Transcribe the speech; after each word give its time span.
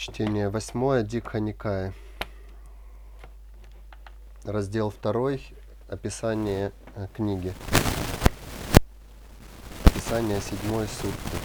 Чтение 0.00 0.48
восьмое 0.48 1.02
Дикха 1.02 1.40
Никая. 1.40 1.92
Раздел 4.44 4.88
второй. 4.88 5.46
Описание 5.90 6.72
э, 6.94 7.06
книги. 7.12 7.52
Описание 9.84 10.40
седьмой 10.40 10.88
сутты. 10.88 11.36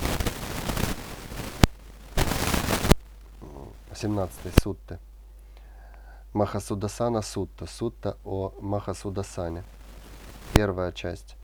17 3.94 4.62
сутты. 4.62 5.00
Махасудасана 6.32 7.22
сутта. 7.24 7.66
Сутта 7.66 8.16
о 8.24 8.54
Махасудасане. 8.62 9.66
Первая 10.54 10.94
часть. 10.94 11.36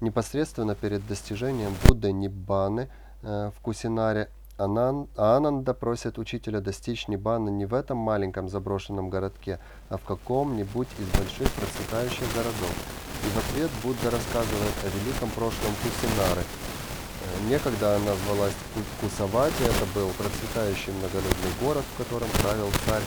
Непосредственно 0.00 0.74
перед 0.74 1.06
достижением 1.06 1.72
Будды 1.84 2.10
Ниббаны 2.10 2.90
э, 3.22 3.52
в 3.56 3.60
Кусинаре 3.60 4.28
Анан, 4.58 5.06
Ананда 5.16 5.72
просит 5.72 6.18
учителя 6.18 6.60
достичь 6.60 7.06
Ниббана 7.06 7.48
не 7.48 7.64
в 7.64 7.74
этом 7.74 7.96
маленьком 7.96 8.48
заброшенном 8.48 9.08
городке, 9.08 9.60
а 9.88 9.98
в 9.98 10.02
каком-нибудь 10.02 10.88
из 10.98 11.06
больших 11.16 11.48
процветающих 11.52 12.26
городов. 12.34 12.74
И 13.22 13.28
в 13.28 13.38
ответ 13.38 13.70
Будда 13.84 14.10
рассказывает 14.10 14.74
о 14.82 14.88
великом 14.98 15.30
прошлом 15.30 15.72
Кусинары. 15.80 16.42
Э, 16.42 17.48
некогда 17.48 17.94
она 17.94 18.12
звалась 18.26 18.54
Кусавати, 19.00 19.62
это 19.62 19.86
был 19.94 20.08
процветающий 20.18 20.92
многолюдный 20.92 21.54
город, 21.62 21.84
в 21.94 21.98
котором 22.02 22.28
правил 22.42 22.68
царь 22.84 23.02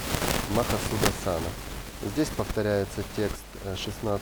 Махасудасана. 0.55 1.51
Здесь 2.13 2.29
повторяется 2.29 3.03
текст 3.17 3.43
16, 3.75 4.21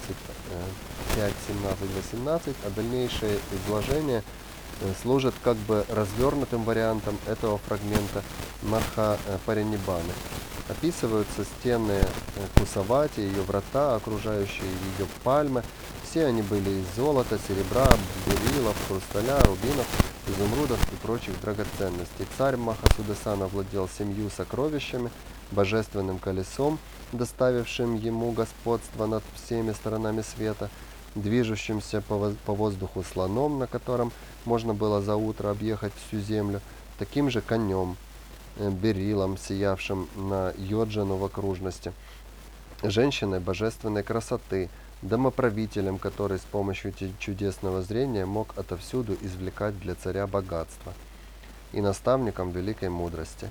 5, 1.16 1.34
17, 1.48 1.96
18, 1.96 2.56
а 2.66 2.70
дальнейшее 2.72 3.38
изложение– 3.54 4.24
Э, 4.82 4.94
служит 5.02 5.34
как 5.44 5.58
бы 5.58 5.86
развернутым 5.90 6.64
вариантом 6.64 7.18
этого 7.28 7.58
фрагмента 7.58 8.24
Марха 8.64 9.18
э, 9.28 9.38
Паринибаны. 9.46 10.14
Описываются 10.70 11.44
стены 11.44 11.92
э, 11.92 12.06
Кусавати, 12.58 13.20
ее 13.20 13.42
врата, 13.42 13.96
окружающие 13.96 14.68
ее 14.98 15.06
пальмы. 15.24 15.64
Все 16.10 16.26
они 16.26 16.42
были 16.42 16.70
из 16.70 16.96
золота, 16.96 17.38
серебра, 17.48 17.88
берилов, 18.26 18.76
хрусталя, 18.88 19.40
рубинов, 19.44 19.86
изумрудов 20.28 20.80
и 20.94 20.96
прочих 21.06 21.40
драгоценностей. 21.42 22.26
Царь 22.38 22.56
Махасудасана 22.56 23.48
владел 23.48 23.90
семью 23.90 24.30
сокровищами, 24.36 25.12
божественным 25.52 26.20
колесом, 26.20 26.80
доставившим 27.12 27.96
ему 27.96 28.32
господство 28.32 29.08
над 29.08 29.24
всеми 29.36 29.74
сторонами 29.74 30.22
света– 30.22 30.70
движущимся 31.22 32.02
по, 32.02 32.54
воздуху 32.54 33.04
слоном, 33.04 33.60
на 33.60 33.68
котором 33.68 34.12
можно 34.46 34.74
было 34.74 35.02
за 35.02 35.16
утро 35.16 35.50
объехать 35.50 35.94
всю 36.08 36.20
землю, 36.20 36.62
таким 36.98 37.30
же 37.30 37.42
конем, 37.42 37.98
э, 38.58 38.70
берилом, 38.70 39.38
сиявшим 39.38 40.08
на 40.16 40.54
Йоджану 40.58 41.18
в 41.18 41.26
окружности, 41.26 41.94
женщиной 42.84 43.40
божественной 43.40 44.04
красоты, 44.04 44.70
домоправителем, 45.02 45.98
который 45.98 46.40
с 46.40 46.44
помощью 46.44 46.94
чудесного 47.20 47.82
зрения 47.82 48.26
мог 48.26 48.58
отовсюду 48.58 49.18
извлекать 49.22 49.80
для 49.80 49.96
царя 49.96 50.28
богатство, 50.28 50.94
и 51.72 51.82
наставником 51.82 52.52
великой 52.52 52.90
мудрости. 52.90 53.50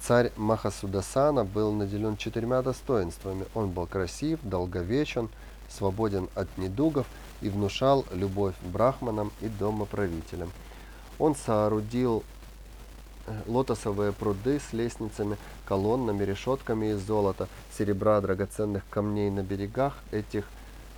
Царь 0.00 0.32
Махасудасана 0.36 1.44
был 1.44 1.72
наделен 1.72 2.16
четырьмя 2.16 2.62
достоинствами. 2.62 3.46
Он 3.54 3.70
был 3.70 3.86
красив, 3.86 4.38
долговечен, 4.42 5.28
свободен 5.70 6.28
от 6.34 6.48
недугов 6.58 7.06
и 7.40 7.48
внушал 7.48 8.04
любовь 8.12 8.54
брахманам 8.62 9.32
и 9.40 9.48
домоправителям. 9.48 10.50
Он 11.18 11.34
соорудил 11.34 12.22
э, 13.26 13.32
лотосовые 13.46 14.12
пруды 14.12 14.60
с 14.60 14.72
лестницами, 14.72 15.36
колоннами, 15.66 16.24
решетками 16.24 16.92
из 16.92 17.00
золота, 17.00 17.48
серебра, 17.76 18.20
драгоценных 18.20 18.82
камней 18.90 19.30
на 19.30 19.42
берегах 19.42 19.96
этих 20.10 20.44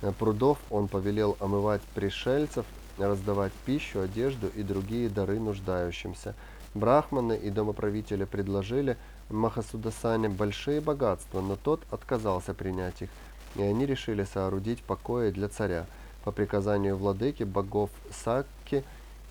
э, 0.01 0.11
прудов. 0.17 0.57
Он 0.69 0.87
повелел 0.87 1.37
омывать 1.39 1.81
пришельцев, 1.93 2.65
раздавать 2.97 3.53
пищу, 3.65 4.01
одежду 4.01 4.47
и 4.47 4.63
другие 4.63 5.09
дары 5.09 5.39
нуждающимся. 5.39 6.35
Брахманы 6.73 7.33
и 7.37 7.49
домоправители 7.49 8.23
предложили 8.23 8.97
Махасудасане 9.29 10.29
большие 10.29 10.81
богатства, 10.81 11.41
но 11.41 11.55
тот 11.55 11.81
отказался 11.91 12.53
принять 12.53 13.01
их 13.03 13.09
и 13.55 13.61
они 13.61 13.85
решили 13.85 14.23
соорудить 14.23 14.81
покои 14.83 15.31
для 15.31 15.49
царя. 15.49 15.85
По 16.23 16.31
приказанию 16.31 16.97
владыки 16.97 17.43
богов 17.43 17.89
Сакки, 18.23 18.83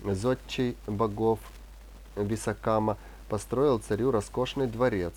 зодчий 0.03 0.77
богов 0.85 1.39
Висакама 2.15 2.97
построил 3.29 3.79
царю 3.79 4.11
роскошный 4.11 4.67
дворец 4.67 5.13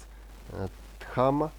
э, 0.50 0.68
Тхама, 1.00 1.52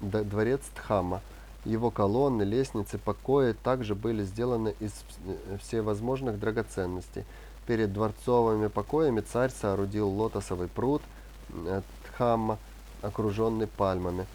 дворец 0.00 0.62
Тхама. 0.74 1.20
Его 1.64 1.90
колонны, 1.90 2.44
лестницы, 2.44 2.96
покои 2.96 3.52
также 3.52 3.94
были 3.94 4.24
сделаны 4.24 4.74
из 4.80 4.92
э, 5.26 5.58
всевозможных 5.60 6.38
драгоценностей. 6.40 7.24
Перед 7.66 7.92
дворцовыми 7.92 8.68
покоями 8.68 9.20
царь 9.20 9.50
соорудил 9.50 10.08
лотосовый 10.08 10.68
пруд 10.68 11.02
э, 11.50 11.82
Тхама, 12.06 12.58
окруженный 13.02 13.66
пальмами. 13.66 14.26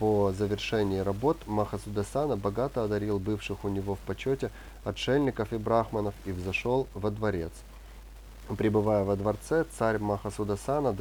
По 0.00 0.32
завершении 0.36 0.98
работ 0.98 1.36
Махасудасана 1.46 2.36
богато 2.36 2.82
одарил 2.82 3.20
бывших 3.20 3.64
у 3.64 3.68
него 3.68 3.94
в 3.94 4.00
почете 4.00 4.50
отшельников 4.82 5.52
и 5.52 5.56
брахманов 5.56 6.14
и 6.24 6.32
взошел 6.32 6.88
во 6.94 7.12
дворец. 7.12 7.52
Пребывая 8.56 9.04
во 9.04 9.14
дворце, 9.14 9.64
царь 9.78 9.98
Махасудасана 9.98 10.96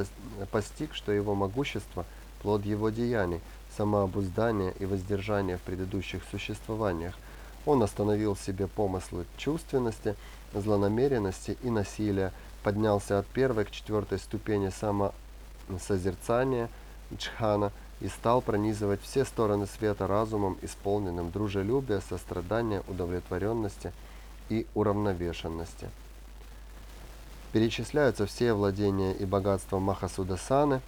постиг, 0.51 0.93
что 0.93 1.11
его 1.11 1.33
могущество– 1.33 2.05
плод 2.43 2.65
его 2.65 2.91
деяний, 2.91 3.41
самообуздания 3.75 4.75
и 4.79 4.85
воздержания 4.85 5.57
в 5.57 5.61
предыдущих 5.61 6.21
существованиях. 6.29 7.15
Он 7.65 7.81
остановил 7.81 8.35
себе 8.35 8.67
помыслы 8.67 9.25
чувственности, 9.37 10.15
злонамеренности 10.53 11.57
и 11.63 11.71
насилия, 11.71 12.31
поднялся 12.63 13.17
от 13.17 13.25
первой 13.25 13.65
к 13.65 13.71
четвертой 13.71 14.19
ступени 14.19 14.69
самосозерцания, 14.69 16.69
джхана– 17.11 17.71
и 17.99 18.07
стал 18.07 18.41
пронизывать 18.41 19.01
все 19.01 19.25
стороны 19.25 19.65
света 19.65 20.07
разумом, 20.07 20.57
исполненным 20.61 21.31
дружелюбия, 21.31 22.01
сострадания, 22.07 22.83
удовлетворенности 22.87 23.91
и 24.49 24.67
уравновешенности. 24.75 25.89
Перечисляются 27.51 28.25
все 28.25 28.53
владения 28.53 29.13
и 29.13 29.25
богатства 29.25 29.79
Махасудасаны 29.79 30.81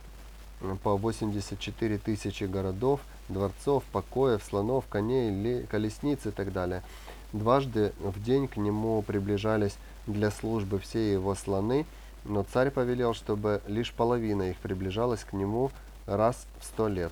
по 0.83 0.97
84 0.97 1.97
тысячи 1.97 2.43
городов, 2.43 2.99
дворцов, 3.29 3.83
покоев, 3.91 4.43
слонов, 4.43 4.85
коней, 4.87 5.65
колесниц 5.67 6.25
и 6.25 6.31
так 6.31 6.51
далее. 6.51 6.83
Дважды 7.31 7.93
в 7.99 8.21
день 8.21 8.47
к 8.47 8.57
нему 8.57 9.01
приближались 9.01 9.77
для 10.05 10.31
службы 10.31 10.79
все 10.79 11.13
его 11.13 11.35
слоны, 11.35 11.85
но 12.25 12.43
царь 12.43 12.71
повелел, 12.71 13.13
чтобы 13.13 13.61
лишь 13.67 13.93
половина 13.93 14.49
их 14.49 14.57
приближалась 14.57 15.23
к 15.23 15.33
нему 15.33 15.71
раз 16.09 16.45
в 16.59 16.65
сто 16.65 16.87
лет. 16.87 17.11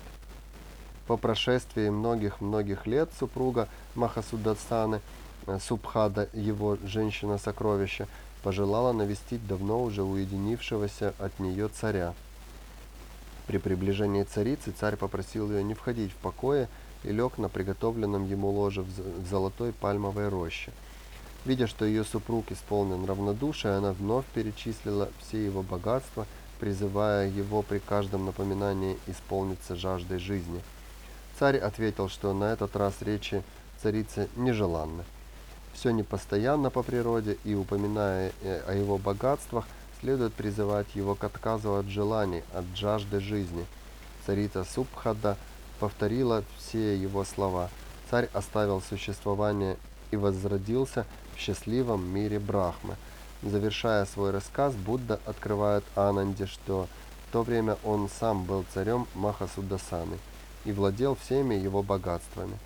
По 1.06 1.16
прошествии 1.16 1.88
многих-многих 1.88 2.86
лет 2.86 3.08
супруга 3.18 3.68
Махасудасаны, 3.94 5.00
э, 5.46 5.58
Субхада, 5.60 6.28
его 6.32 6.76
женщина-сокровище, 6.84 8.06
пожелала 8.42 8.92
навестить 8.92 9.46
давно 9.46 9.82
уже 9.82 10.02
уединившегося 10.02 11.14
от 11.18 11.38
нее 11.40 11.68
царя. 11.68 12.14
При 13.46 13.56
приближении 13.56 14.24
царицы 14.24 14.72
царь 14.72 14.96
попросил 14.96 15.50
ее 15.50 15.64
не 15.64 15.74
входить 15.74 16.12
в 16.12 16.16
покое 16.16 16.68
и 17.02 17.10
лег 17.10 17.38
на 17.38 17.48
приготовленном 17.48 18.28
ему 18.28 18.50
ложе 18.50 18.82
в 18.82 19.26
золотой 19.30 19.72
пальмовой 19.72 20.28
роще. 20.28 20.72
Видя, 21.46 21.66
что 21.66 21.86
ее 21.86 22.04
супруг 22.04 22.52
исполнен 22.52 23.06
равнодушия, 23.06 23.78
она 23.78 23.92
вновь 23.92 24.26
перечислила 24.34 25.08
все 25.22 25.42
его 25.42 25.62
богатства– 25.62 26.26
призывая 26.58 27.28
его 27.28 27.62
при 27.62 27.78
каждом 27.78 28.26
напоминании 28.26 28.98
исполниться 29.06 29.76
жаждой 29.76 30.18
жизни. 30.18 30.60
Царь 31.38 31.58
ответил, 31.58 32.08
что 32.08 32.32
на 32.32 32.52
этот 32.52 32.76
раз 32.76 32.94
речи 33.00 33.42
царицы 33.82 34.28
нежеланны. 34.36 35.04
Все 35.72 35.90
непостоянно 35.90 36.70
по 36.70 36.82
природе, 36.82 37.38
и 37.44 37.54
упоминая 37.54 38.32
э, 38.42 38.60
о 38.66 38.74
его 38.74 38.98
богатствах, 38.98 39.66
следует 40.00 40.34
призывать 40.34 40.86
его 40.94 41.14
к 41.14 41.22
отказу 41.24 41.76
от 41.76 41.86
желаний, 41.86 42.42
от 42.52 42.64
жажды 42.76 43.20
жизни. 43.20 43.64
Царица 44.26 44.64
Субхада 44.64 45.36
повторила 45.78 46.42
все 46.56 46.96
его 46.96 47.24
слова. 47.24 47.70
Царь 48.10 48.28
оставил 48.32 48.80
существование 48.80 49.76
и 50.10 50.16
возродился 50.16 51.06
в 51.36 51.38
счастливом 51.38 52.04
мире 52.12 52.38
Брахмы– 52.38 52.96
Завершая 53.42 54.04
свой 54.04 54.30
рассказ, 54.30 54.74
Будда 54.74 55.20
открывает 55.24 55.84
Ананде, 55.94 56.46
что 56.46 56.88
в 57.28 57.32
то 57.32 57.42
время 57.42 57.76
он 57.84 58.08
сам 58.08 58.44
был 58.44 58.64
царем 58.74 59.06
Махасудасаны 59.14 60.18
и 60.64 60.72
владел 60.72 61.14
всеми 61.14 61.54
его 61.54 61.82
богатствами. 61.82 62.58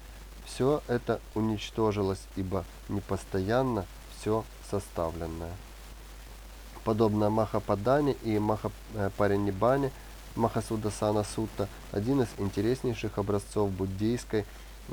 Все 0.46 0.82
это 0.88 1.20
уничтожилось, 1.34 2.20
ибо 2.36 2.64
непостоянно 2.88 3.84
все 4.16 4.44
составленное. 4.70 5.52
Подобно 6.84 7.28
Махападане 7.28 8.16
и 8.22 8.38
Махапаринибане, 8.38 9.92
Махасудасана 10.36 11.22
Сутта– 11.22 11.68
один 11.92 12.22
из 12.22 12.28
интереснейших 12.38 13.18
образцов 13.18 13.70
буддийской 13.70 14.46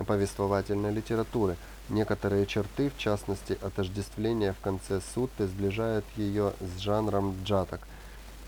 повествовательной 0.04 0.92
литературы. 0.92 1.56
Некоторые 1.90 2.46
черты, 2.46 2.90
в 2.90 2.98
частности 2.98 3.58
отождествление 3.62 4.54
в 4.54 4.60
конце 4.60 5.02
сутты, 5.14 5.48
сближают 5.48 6.06
ее 6.16 6.54
с 6.60 6.80
жанром 6.80 7.36
джатак, 7.44 7.82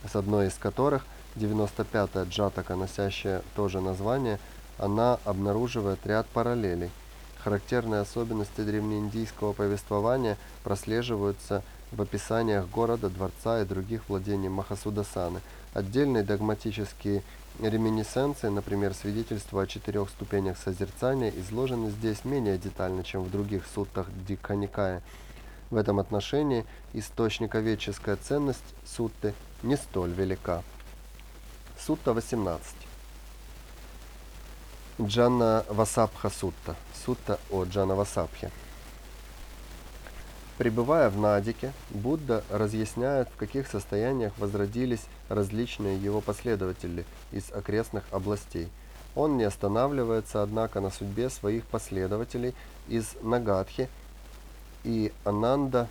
с 0.09 0.15
одной 0.15 0.48
из 0.48 0.53
которых, 0.56 1.06
95-я 1.36 2.24
джатака, 2.24 2.75
носящая 2.75 3.42
то 3.56 3.68
же 3.68 3.81
название, 3.81 4.39
она 4.77 5.19
обнаруживает 5.25 6.06
ряд 6.06 6.27
параллелей. 6.27 6.92
Характерные 7.44 8.01
особенности 8.01 8.62
древнеиндийского 8.62 9.53
повествования 9.53 10.38
прослеживаются 10.63 11.63
в 11.92 12.01
описаниях 12.01 12.69
города, 12.69 13.09
дворца 13.09 13.62
и 13.62 13.65
других 13.65 14.01
владений 14.07 14.50
Махасудасаны. 14.50 15.42
Отдельные 15.74 16.24
догматические 16.24 17.24
реминисценции, 17.69 18.48
например, 18.48 18.94
свидетельства 18.94 19.63
о 19.63 19.68
четырех 19.68 20.10
ступенях 20.10 20.58
созерцания, 20.58 21.30
изложены 21.30 21.90
здесь 21.92 22.25
менее 22.25 22.58
детально, 22.58 23.04
чем 23.04 23.24
в 23.24 23.31
других 23.31 23.66
суттах 23.74 24.08
Дикханикая. 24.28 25.02
В 25.69 25.78
этом 25.78 26.00
отношении 26.00 26.66
источниковедческая 26.94 28.18
ценность 28.18 28.75
сутты 28.86 29.34
не 29.63 29.78
столь 29.78 30.12
велика. 30.12 30.63
Сутта 31.80 32.13
18. 32.13 32.75
Джанна 35.02 35.66
Васабха 35.69 36.30
Сутта. 36.30 36.75
Сутта 37.06 37.40
о 37.50 37.63
Джана 37.63 37.96
Васабхе. 37.96 38.52
Пребывая 40.58 41.10
в 41.10 41.18
Надике, 41.18 41.74
Будда 41.90 42.44
разъясняет, 42.50 43.30
в 43.30 43.36
каких 43.36 43.68
состояниях 43.68 44.34
возродились 44.38 45.06
различные 45.33 45.98
его 45.98 46.22
последователи 46.22 47.06
из 47.31 47.51
окрестных 47.51 48.04
областей. 48.12 48.69
Он 49.16 49.38
не 49.38 49.44
останавливается, 49.44 50.42
однако, 50.42 50.80
на 50.80 50.89
судьбе 50.89 51.30
своих 51.30 51.66
последователей 51.66 52.54
из 52.88 53.16
Нагадхи 53.22 53.89
и 54.83 55.12
Ананда 55.24 55.88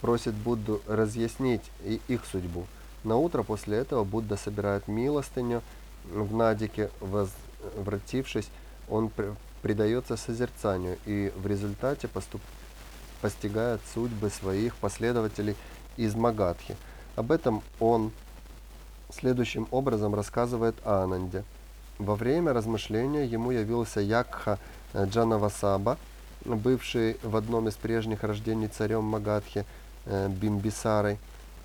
просит 0.00 0.34
Будду 0.34 0.82
разъяснить 0.86 1.62
и 1.84 2.00
их 2.08 2.24
судьбу. 2.24 2.66
На 3.04 3.16
утро 3.16 3.42
после 3.42 3.78
этого 3.78 4.04
Будда 4.04 4.36
собирает 4.36 4.88
милостыню 4.88 5.62
в 6.04 6.34
Надике, 6.34 6.90
возвратившись, 7.00 8.48
он 8.88 9.10
предается 9.62 10.16
созерцанию 10.16 10.98
и 11.06 11.32
в 11.36 11.46
результате 11.46 12.08
поступ... 12.08 12.40
постигает 13.20 13.80
судьбы 13.94 14.30
своих 14.30 14.76
последователей 14.76 15.56
из 15.96 16.14
Магадхи. 16.14 16.76
Об 17.16 17.32
этом 17.32 17.62
он 17.80 18.12
следующим 19.12 19.66
образом 19.70 20.14
рассказывает 20.14 20.74
Ананде. 20.84 21.44
Во 21.98 22.14
время 22.14 22.52
размышления 22.52 23.24
ему 23.24 23.50
явился 23.50 24.00
Якха 24.00 24.58
Джанавасаба, 24.94 25.96
бывший 26.44 27.16
в 27.22 27.36
одном 27.36 27.68
из 27.68 27.74
прежних 27.74 28.22
рождений 28.22 28.68
царем 28.68 29.04
Магадхи 29.04 29.64
э, 30.04 30.28
Бимбисарой, 30.28 31.18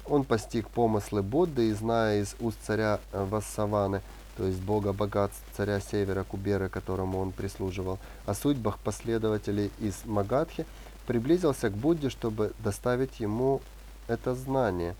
он 0.06 0.24
постиг 0.24 0.68
помыслы 0.70 1.22
Будды 1.22 1.70
и, 1.70 1.74
зная 1.74 2.22
из 2.22 2.36
уст 2.40 2.58
царя 2.64 3.00
э, 3.12 3.24
Вассаваны, 3.24 4.02
то 4.38 4.46
есть 4.46 4.60
бога 4.60 4.94
богатств, 4.94 5.44
царя 5.56 5.80
севера 5.80 6.24
Куберы, 6.24 6.70
которому 6.70 7.20
он 7.20 7.32
прислуживал, 7.32 8.00
о 8.26 8.34
судьбах 8.34 8.80
последователей 8.80 9.72
из 9.80 10.06
Магадхи, 10.06 10.66
приблизился 11.12 11.70
к 11.70 11.74
Будде, 11.74 12.10
чтобы 12.10 12.54
доставить 12.60 13.20
ему 13.20 13.60
это 14.08 14.34
знание. 14.34 14.96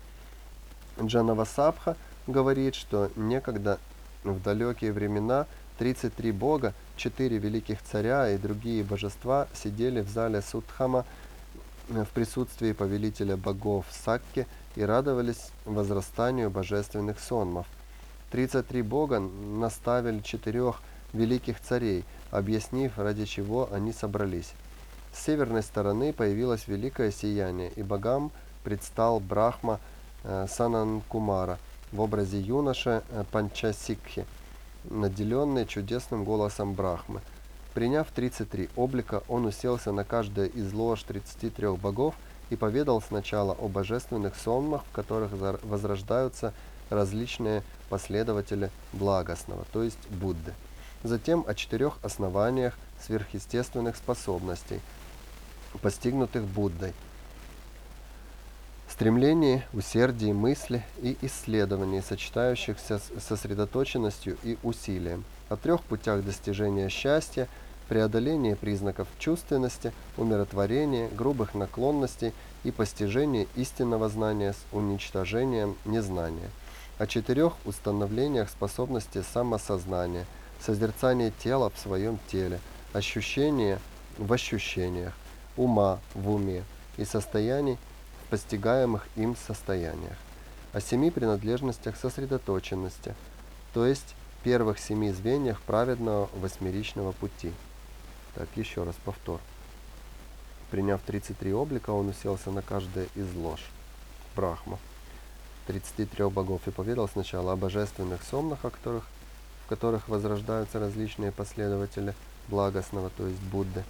Джанавасабха 1.00 1.96
говорит, 2.26 2.74
что 2.74 3.10
некогда 3.16 3.78
в 4.22 4.38
далекие 4.42 4.92
времена 4.92 5.46
33 5.78 6.32
бога, 6.32 6.74
4 6.96 7.38
великих 7.38 7.82
царя 7.82 8.28
и 8.28 8.36
другие 8.36 8.84
божества 8.84 9.48
сидели 9.54 10.02
в 10.02 10.10
зале 10.10 10.42
Судхама 10.42 11.06
в 11.88 12.08
присутствии 12.12 12.72
повелителя 12.72 13.38
богов 13.38 13.86
Сакки 13.90 14.46
и 14.76 14.82
радовались 14.82 15.48
возрастанию 15.64 16.50
божественных 16.50 17.20
сонмов. 17.20 17.66
33 18.32 18.82
бога 18.82 19.18
наставили 19.18 20.20
четырех 20.20 20.82
великих 21.14 21.58
царей, 21.58 22.04
объяснив, 22.30 22.98
ради 22.98 23.24
чего 23.24 23.70
они 23.72 23.94
собрались. 23.94 24.52
С 25.12 25.24
северной 25.24 25.62
стороны 25.62 26.12
появилось 26.12 26.66
великое 26.66 27.10
сияние, 27.10 27.70
и 27.76 27.82
богам 27.82 28.30
предстал 28.64 29.20
Брахма 29.20 29.78
э, 30.24 30.46
Сананкумара 30.48 31.58
в 31.92 32.00
образе 32.00 32.40
юноши 32.40 33.02
э, 33.10 33.24
Панчасикхи, 33.30 34.24
наделенный 34.84 35.66
чудесным 35.66 36.24
голосом 36.24 36.72
Брахмы. 36.72 37.20
Приняв 37.74 38.08
33 38.10 38.70
облика, 38.76 39.22
он 39.28 39.46
уселся 39.46 39.92
на 39.92 40.04
каждое 40.04 40.46
из 40.46 40.72
лож 40.72 41.02
33 41.02 41.68
богов 41.76 42.14
и 42.50 42.56
поведал 42.56 43.00
сначала 43.00 43.52
о 43.52 43.68
божественных 43.68 44.34
сонмах, 44.36 44.82
в 44.90 44.94
которых 44.94 45.30
возрождаются 45.62 46.52
различные 46.90 47.62
последователи 47.88 48.70
благостного, 48.92 49.64
то 49.72 49.82
есть 49.82 50.08
Будды. 50.10 50.52
Затем 51.02 51.44
о 51.48 51.54
четырех 51.54 51.98
основаниях 52.02 52.74
сверхъестественных 53.00 53.96
способностей, 53.96 54.80
постигнутых 55.78 56.44
Буддой. 56.44 56.92
Стремлении, 58.88 59.62
усердии, 59.72 60.32
мысли 60.32 60.84
и 61.00 61.16
исследовании, 61.22 62.00
сочетающихся 62.00 62.98
с 62.98 63.24
сосредоточенностью 63.24 64.36
и 64.42 64.58
усилием. 64.62 65.24
О 65.48 65.56
трех 65.56 65.82
путях 65.82 66.24
достижения 66.24 66.88
счастья– 66.88 67.48
преодоление 67.92 68.56
признаков 68.56 69.06
чувственности, 69.18 69.92
умиротворение, 70.16 71.08
грубых 71.08 71.54
наклонностей 71.54 72.32
и 72.64 72.70
постижение 72.70 73.46
истинного 73.54 74.08
знания 74.08 74.54
с 74.54 74.74
уничтожением 74.74 75.76
незнания. 75.84 76.48
О 76.96 77.06
четырех 77.06 77.54
установлениях 77.66 78.48
способности 78.48 79.22
самосознания, 79.34 80.24
созерцание 80.58 81.32
тела 81.42 81.68
в 81.68 81.78
своем 81.78 82.18
теле, 82.28 82.60
ощущение 82.94 83.78
в 84.16 84.32
ощущениях, 84.32 85.12
ума 85.56 86.00
в 86.14 86.30
уме 86.30 86.64
и 86.96 87.04
состояний 87.04 87.78
в 88.24 88.30
постигаемых 88.30 89.06
им 89.16 89.36
состояниях. 89.36 90.16
О 90.72 90.80
семи 90.80 91.10
принадлежностях 91.10 91.96
сосредоточенности, 91.96 93.14
то 93.74 93.86
есть 93.86 94.14
первых 94.42 94.78
семи 94.78 95.10
звеньях 95.12 95.60
праведного 95.62 96.28
восьмеричного 96.34 97.12
пути. 97.12 97.52
Так, 98.34 98.48
еще 98.56 98.84
раз 98.84 98.94
повтор. 99.04 99.40
Приняв 100.70 101.00
33 101.02 101.52
облика, 101.52 101.90
он 101.90 102.08
уселся 102.08 102.50
на 102.50 102.62
каждое 102.62 103.06
из 103.14 103.32
лож. 103.34 103.60
Брахма. 104.34 104.78
33 105.66 106.28
богов 106.30 106.66
и 106.66 106.70
поведал 106.70 107.08
сначала 107.08 107.52
о 107.52 107.56
божественных 107.56 108.22
сомнах, 108.24 108.64
о 108.64 108.70
которых, 108.70 109.04
в 109.64 109.68
которых 109.68 110.08
возрождаются 110.08 110.80
различные 110.80 111.30
последователи 111.30 112.14
благостного, 112.48 113.10
то 113.10 113.26
есть 113.26 113.40
Будды. 113.42 113.84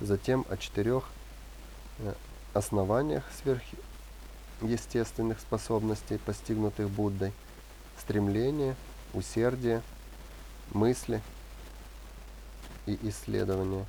Затем 0.00 0.44
о 0.48 0.56
четырех 0.56 1.04
э, 1.98 2.14
основаниях 2.52 3.24
сверхъестественных 4.60 5.40
способностей, 5.40 6.18
постигнутых 6.18 6.90
Буддой. 6.90 7.32
Стремление, 7.98 8.76
усердие, 9.14 9.82
мысли– 10.72 11.20
и 12.86 12.98
исследования, 13.02 13.84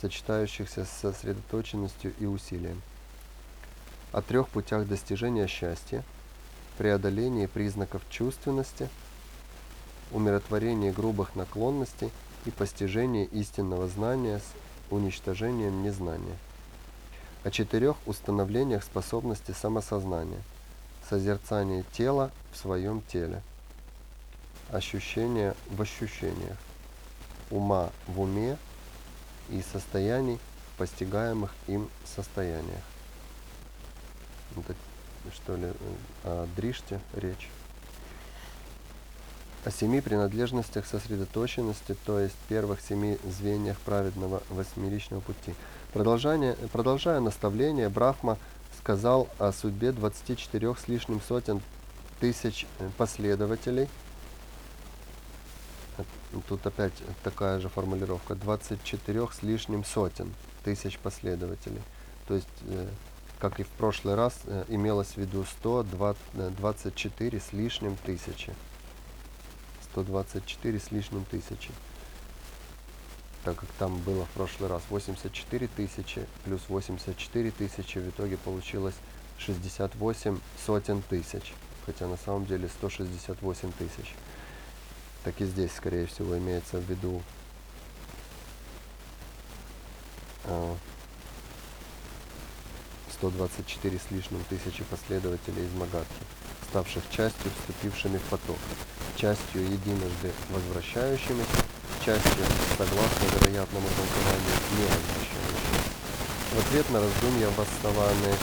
сочетающихся 0.00 0.84
с 0.84 0.90
сосредоточенностью 0.90 2.12
и 2.18 2.26
усилием. 2.26 2.80
О 4.12 4.22
трех 4.22 4.48
путях 4.48 4.86
достижения 4.86 5.46
счастья, 5.46 6.04
преодолении 6.78 7.46
признаков 7.46 8.02
чувственности, 8.10 8.88
умиротворении 10.12 10.90
грубых 10.90 11.34
наклонностей 11.34 12.10
и 12.44 12.50
постижении 12.50 13.26
истинного 13.26 13.88
знания 13.88 14.38
с 14.38 14.69
уничтожением 14.90 15.82
незнания. 15.82 16.36
О 17.44 17.50
четырех 17.50 17.96
установлениях 18.06 18.84
способности 18.84 19.52
самосознания, 19.52 20.42
созерцание 21.08 21.84
тела 21.92 22.30
в 22.52 22.58
своем 22.58 23.02
теле, 23.02 23.42
ощущения 24.70 25.54
в 25.70 25.80
ощущениях, 25.80 26.56
ума 27.50 27.90
в 28.06 28.20
уме 28.20 28.58
и 29.48 29.62
состояний, 29.72 30.38
постигаемых 30.76 31.54
им 31.66 31.88
состояниях. 32.04 32.82
Это 34.56 34.74
что 35.34 35.56
ли 35.56 35.72
о 36.24 36.46
Дриште 36.56 37.00
речь? 37.14 37.48
О 39.64 39.70
семи 39.70 40.00
принадлежностях 40.00 40.86
сосредоточенности, 40.86 41.96
то 42.06 42.18
есть 42.18 42.34
первых 42.48 42.80
семи 42.80 43.18
звеньях 43.24 43.78
праведного 43.80 44.42
восьмеричного 44.48 45.20
пути. 45.20 45.54
Продолжание, 45.92 46.54
продолжая 46.72 47.20
наставление, 47.20 47.88
Брахма 47.88 48.38
сказал 48.78 49.28
о 49.38 49.52
судьбе 49.52 49.92
24 49.92 50.74
с 50.74 50.88
лишним 50.88 51.20
сотен 51.20 51.60
тысяч 52.20 52.66
последователей. 52.96 53.88
Тут 56.48 56.64
опять 56.66 56.92
такая 57.22 57.58
же 57.58 57.68
формулировка. 57.68 58.34
24 58.34 59.28
с 59.32 59.42
лишним 59.42 59.84
сотен 59.84 60.32
тысяч 60.64 60.98
последователей. 60.98 61.82
То 62.28 62.34
есть, 62.34 62.48
э, 62.62 62.86
как 63.40 63.58
и 63.58 63.64
в 63.64 63.68
прошлый 63.68 64.14
раз, 64.14 64.38
э, 64.44 64.64
имелось 64.68 65.08
в 65.08 65.16
виду 65.16 65.44
124 65.44 67.38
э, 67.38 67.40
с 67.40 67.52
лишним 67.52 67.96
тысячи. 68.04 68.54
124 69.92 70.78
с 70.78 70.90
лишним 70.90 71.24
тысячи. 71.24 71.70
Так 73.44 73.56
как 73.56 73.68
там 73.78 73.98
было 74.00 74.26
в 74.26 74.30
прошлый 74.30 74.68
раз 74.68 74.82
84 74.90 75.68
тысячи 75.68 76.26
плюс 76.44 76.60
84 76.68 77.50
тысячи, 77.52 77.98
в 77.98 78.10
итоге 78.10 78.36
получилось 78.36 78.96
68 79.38 80.38
сотен 80.66 81.02
тысяч. 81.02 81.52
Хотя 81.86 82.06
на 82.06 82.16
самом 82.18 82.44
деле 82.46 82.68
168 82.68 83.72
тысяч. 83.72 84.14
Так 85.24 85.40
и 85.40 85.46
здесь, 85.46 85.72
скорее 85.72 86.06
всего, 86.06 86.36
имеется 86.36 86.78
в 86.78 86.88
виду 86.88 87.22
124 93.12 93.98
с 93.98 94.10
лишним 94.10 94.42
тысячи 94.48 94.82
последователей 94.84 95.66
из 95.66 95.72
Магадхи, 95.74 96.08
ставших 96.70 97.02
частью, 97.10 97.50
вступившими 97.50 98.18
в 98.18 98.22
поток, 98.30 98.58
частью 99.16 99.62
единожды 99.62 100.30
возвращающимися, 100.50 101.58
частью, 102.04 102.44
согласно 102.78 103.24
вероятному 103.34 103.88
толкованию, 103.98 104.56
не 104.78 104.84
возвращающимися. 104.86 105.90
В 106.54 106.58
ответ 106.58 106.90
на 106.90 107.00
раздумья 107.00 107.48
Ваставаны 107.56 108.34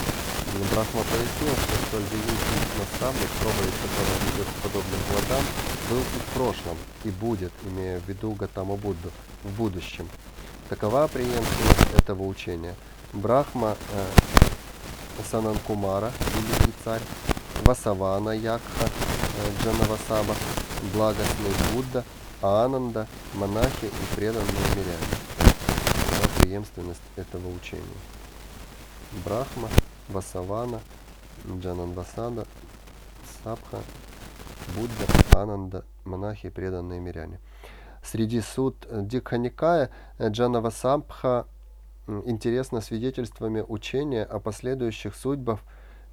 Брахма 0.72 1.02
пояснил, 1.02 1.54
что 1.54 1.74
столь 1.88 2.04
великий 2.10 2.60
наставник, 2.78 3.28
проповедь 3.40 3.78
которого 3.84 4.18
ведет 4.26 4.46
к 4.46 4.62
подобным 4.62 5.00
плодам, 5.10 5.44
был 5.90 5.98
и 5.98 6.18
в 6.18 6.34
прошлом, 6.34 6.76
и 7.04 7.10
будет, 7.10 7.52
имея 7.64 8.00
в 8.00 8.08
виду 8.08 8.32
Гатаму 8.32 8.76
Будду, 8.76 9.10
в 9.44 9.50
будущем. 9.56 10.08
Такова 10.68 11.06
преемственность 11.08 11.94
этого 11.96 12.24
учения. 12.24 12.74
Брахма 13.12 13.76
э, 13.92 14.06
Сананкумара, 15.30 16.12
великий 16.34 16.72
царь, 16.84 17.02
Васавана 17.64 18.30
Якха, 18.30 18.86
э, 18.86 19.62
Джанавасаба, 19.62 20.34
благостный 20.92 21.52
Будда, 21.72 22.04
Ананда, 22.40 23.06
монахи 23.34 23.86
и 23.86 24.16
преданные 24.16 24.46
миряне. 24.76 25.08
Такова 25.38 26.40
преемственность 26.40 27.02
этого 27.16 27.48
учения. 27.54 27.82
Брахма, 29.24 29.68
Васавана, 30.08 30.80
Джананвасада, 31.46 32.46
Сабха, 33.42 33.82
Будда, 34.76 35.40
Ананда, 35.40 35.84
монахи 36.04 36.46
и 36.46 36.50
преданные 36.50 37.00
миряне. 37.00 37.40
Среди 38.02 38.40
суд 38.40 38.86
Дикханикая 38.90 39.90
Джанавасабха 40.20 41.46
интересно 42.24 42.80
свидетельствами 42.80 43.64
учения 43.66 44.24
о 44.24 44.40
последующих 44.40 45.14
судьбах 45.14 45.60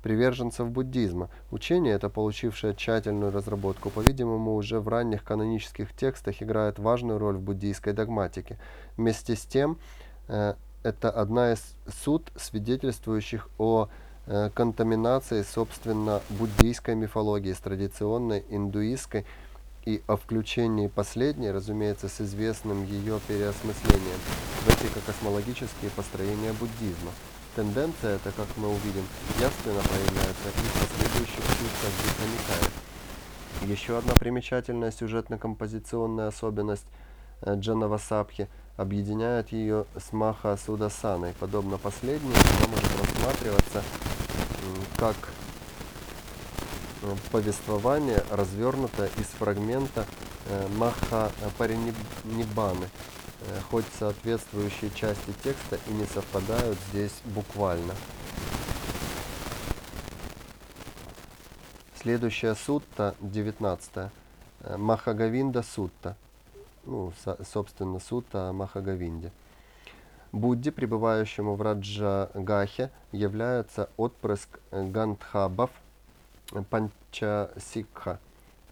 приверженцев 0.06 0.70
буддизма. 0.70 1.32
Учение 1.50 1.96
это, 1.96 2.10
получившее 2.10 2.76
тщательную 2.76 3.32
разработку, 3.32 3.90
по-видимому, 3.90 4.54
уже 4.54 4.80
в 4.80 4.88
ранних 4.88 5.24
канонических 5.24 5.96
текстах 5.96 6.44
играет 6.44 6.78
важную 6.78 7.18
роль 7.18 7.38
в 7.38 7.42
буддийской 7.42 7.94
догматике. 7.94 8.60
Вместе 8.98 9.36
с 9.36 9.42
тем, 9.46 9.80
э, 10.28 10.54
это 10.84 11.10
одна 11.10 11.54
из 11.54 11.76
суд, 12.04 12.32
свидетельствующих 12.36 13.50
о 13.58 13.88
э, 14.28 14.52
контаминации, 14.54 15.42
собственно, 15.42 16.22
буддийской 16.30 16.94
мифологии 16.94 17.54
с 17.54 17.58
традиционной 17.58 18.44
индуистской 18.52 19.26
и 19.86 20.04
о 20.06 20.18
включении 20.18 20.86
последней, 20.86 21.50
разумеется, 21.50 22.10
с 22.10 22.22
известным 22.22 22.86
ее 22.86 23.20
переосмыслением 23.28 24.20
в 24.66 24.70
этико-космологические 24.70 25.90
построения 25.96 26.54
буддизма. 26.54 27.10
Тенденция 27.56 28.16
эта, 28.16 28.32
как 28.32 28.48
мы 28.58 28.68
увидим, 28.68 29.06
явственно 29.40 29.82
проявляется 29.82 30.50
и 30.50 30.62
в 30.62 30.74
последующих 30.74 31.38
чувствах 31.38 31.94
Диханикая. 32.04 32.72
Еще 33.74 33.98
одна 33.98 34.14
примечательная 34.14 34.92
сюжетно-композиционная 34.92 36.28
особенность 36.28 36.86
э, 37.42 37.56
Джанавасабхи 37.56 38.50
объединяет 38.76 39.54
ее 39.54 39.86
с 39.96 40.12
Маха 40.12 40.58
Судасаной. 40.58 41.34
Подобно 41.40 41.78
последней, 41.78 42.34
она 42.34 42.68
может 42.68 42.92
рассматриваться 43.00 43.84
как 44.98 45.16
повествование 47.32 48.22
развернуто 48.32 49.06
из 49.18 49.28
фрагмента 49.28 50.06
э, 50.50 50.68
Маха 50.76 51.32
Паринибаны, 51.58 52.86
э, 52.86 53.25
хоть 53.70 53.86
соответствующие 54.00 54.92
части 54.92 55.34
текста 55.44 55.80
и 55.88 55.94
не 55.94 56.06
совпадают 56.06 56.78
здесь 56.90 57.14
буквально. 57.26 57.94
Следующая 61.96 62.56
сутта, 62.56 63.16
19 63.20 63.92
э, 63.96 64.78
Махагавинда 64.78 65.64
сутта. 65.64 66.16
Ну, 66.86 67.12
собственно, 67.52 68.00
сутта 68.00 68.50
о 68.50 68.54
Махагавинде. 68.54 69.32
Будде, 70.32 70.72
пребывающему 70.72 71.56
в 71.56 71.62
Раджагахе, 71.62 72.92
является 73.12 73.90
отпрыск 73.98 74.60
Гандхабов– 74.72 75.72
Панчасикха 76.70 78.20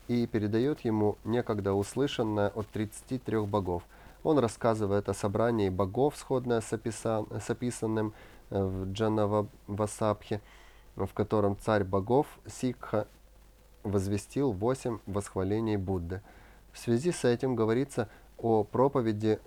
и 0.07 0.27
передает 0.27 0.81
ему 0.81 1.17
некогда 1.23 1.73
услышанное 1.73 2.49
от 2.49 2.67
33 2.69 3.39
богов. 3.41 3.83
Он 4.23 4.39
рассказывает 4.39 5.09
о 5.09 5.13
собрании 5.13 5.69
богов, 5.69 6.15
сходное 6.15 6.61
с, 6.61 6.71
описан, 6.71 7.27
с 7.31 7.49
описанным 7.49 8.13
э, 8.49 8.63
в 8.63 8.91
Джанавасабхе, 8.91 10.41
в 10.95 11.13
котором 11.13 11.57
царь 11.57 11.83
богов 11.83 12.27
Сикха 12.47 13.07
возвестил 13.83 14.51
восемь 14.51 14.99
восхвалений 15.05 15.75
Будды. 15.75 16.21
В 16.71 16.79
связи 16.79 17.11
с 17.11 17.25
этим 17.25 17.55
говорится 17.55 18.09
о 18.37 18.63
проповеди 18.63 19.39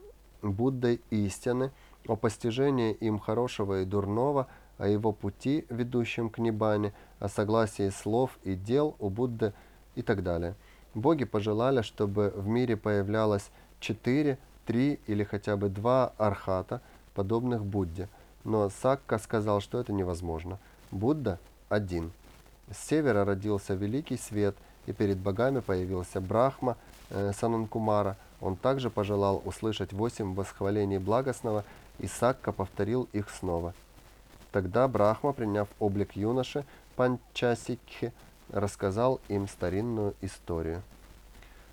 Буддой 0.43 1.01
истины, 1.11 1.73
о 2.07 2.17
постижении 2.17 2.93
им 2.93 3.19
хорошего 3.19 3.81
и 3.81 3.85
дурного, 3.85 4.47
о 4.79 4.89
его 4.89 5.13
пути, 5.13 5.65
ведущем 5.71 6.29
к 6.29 6.39
Нибане, 6.39 6.93
о 7.19 7.29
согласии 7.29 7.89
слов 7.89 8.39
и 8.45 8.55
дел 8.55 8.95
у 8.99 9.09
Будды 9.09 9.55
и 9.95 10.03
так 10.03 10.23
далее. 10.23 10.55
Боги 10.95 11.25
пожелали, 11.25 11.81
чтобы 11.81 12.33
в 12.37 12.47
мире 12.47 12.77
появлялось 12.77 13.51
четыре, 13.81 14.39
три 14.67 15.01
или 15.07 15.25
хотя 15.25 15.57
бы 15.57 15.69
два 15.69 16.13
архата, 16.19 16.81
подобных 17.15 17.65
Будде. 17.65 18.09
Но 18.45 18.69
Сакка 18.69 19.19
сказал, 19.19 19.61
что 19.61 19.81
это 19.81 19.93
невозможно. 19.93 20.59
Будда 20.91 21.39
один. 21.69 22.13
С 22.71 22.89
севера 22.89 23.25
родился 23.25 23.75
великий 23.75 24.17
свет, 24.17 24.57
и 24.87 24.93
перед 24.93 25.19
богами 25.19 25.61
появился 25.61 26.21
Брахма 26.21 26.77
э, 27.11 27.33
Сананкумара. 27.33 28.17
Он 28.41 28.57
также 28.57 28.91
пожелал 28.91 29.43
услышать 29.45 29.93
восемь 29.93 30.35
восхвалений 30.35 30.99
благостного, 30.99 31.65
и 31.99 32.07
Сакка 32.07 32.53
повторил 32.53 33.09
их 33.13 33.31
снова. 33.31 33.73
Тогда 34.53 34.87
Брахма, 34.89 35.33
приняв 35.33 35.69
облик 35.81 36.17
юноши, 36.17 36.65
Панчасикхи, 36.97 38.13
рассказал 38.51 39.21
им 39.29 39.49
старинную 39.49 40.15
историю. 40.21 40.83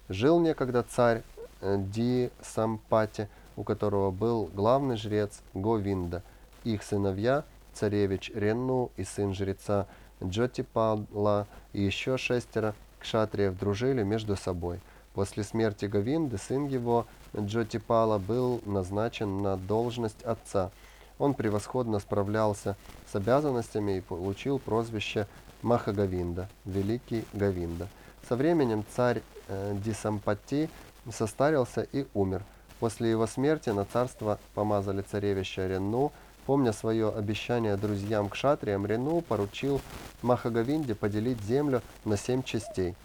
Жил 0.10 0.40
некогда 0.40 0.84
царь 0.84 1.24
Ди 1.64 2.32
Сампати, 2.42 3.30
у 3.56 3.64
которого 3.64 4.12
был 4.12 4.50
главный 4.54 4.98
жрец 4.98 5.42
Говинда. 5.54 6.24
Их 6.64 6.84
сыновья, 6.84 7.44
царевич 7.74 8.32
Ренну 8.34 8.92
и 8.98 9.04
сын 9.04 9.34
жреца 9.34 9.88
Джотипала 10.24 11.48
и 11.74 11.82
еще 11.82 12.18
шестеро 12.18 12.76
кшатриев 13.00 13.58
дружили 13.58 14.04
между 14.04 14.36
собой. 14.36 14.80
После 15.14 15.44
смерти 15.44 15.86
Говинды 15.86 16.38
сын 16.38 16.68
его 16.68 17.06
Джотипала 17.38 18.18
был 18.18 18.62
назначен 18.66 19.42
на 19.42 19.58
должность 19.58 20.24
отца– 20.24 20.72
он 21.20 21.34
превосходно 21.34 22.00
справлялся 22.00 22.76
с 23.12 23.16
обязанностями 23.16 23.98
и 23.98 24.02
получил 24.02 24.60
прозвище 24.60 25.28
Махагавинда, 25.62 26.50
Великий 26.66 27.24
Гавинда. 27.34 27.88
Со 28.28 28.36
временем 28.36 28.84
царь 28.96 29.22
э, 29.48 29.76
Дисампати 29.84 30.70
состарился 31.12 31.82
и 31.82 32.06
умер. 32.14 32.44
После 32.80 33.10
его 33.10 33.28
смерти 33.28 33.70
на 33.70 33.86
царство 33.86 34.40
помазали 34.54 35.02
царевича 35.02 35.68
Ренну. 35.68 36.12
Помня 36.46 36.74
свое 36.74 37.10
обещание 37.10 37.78
друзьям 37.78 38.28
кшатриям, 38.28 38.86
Рену 38.86 39.22
поручил 39.22 39.80
Махагавинде 40.22 40.94
поделить 40.94 41.42
землю 41.42 41.82
на 42.04 42.18
семь 42.18 42.44
частей. 42.44 42.96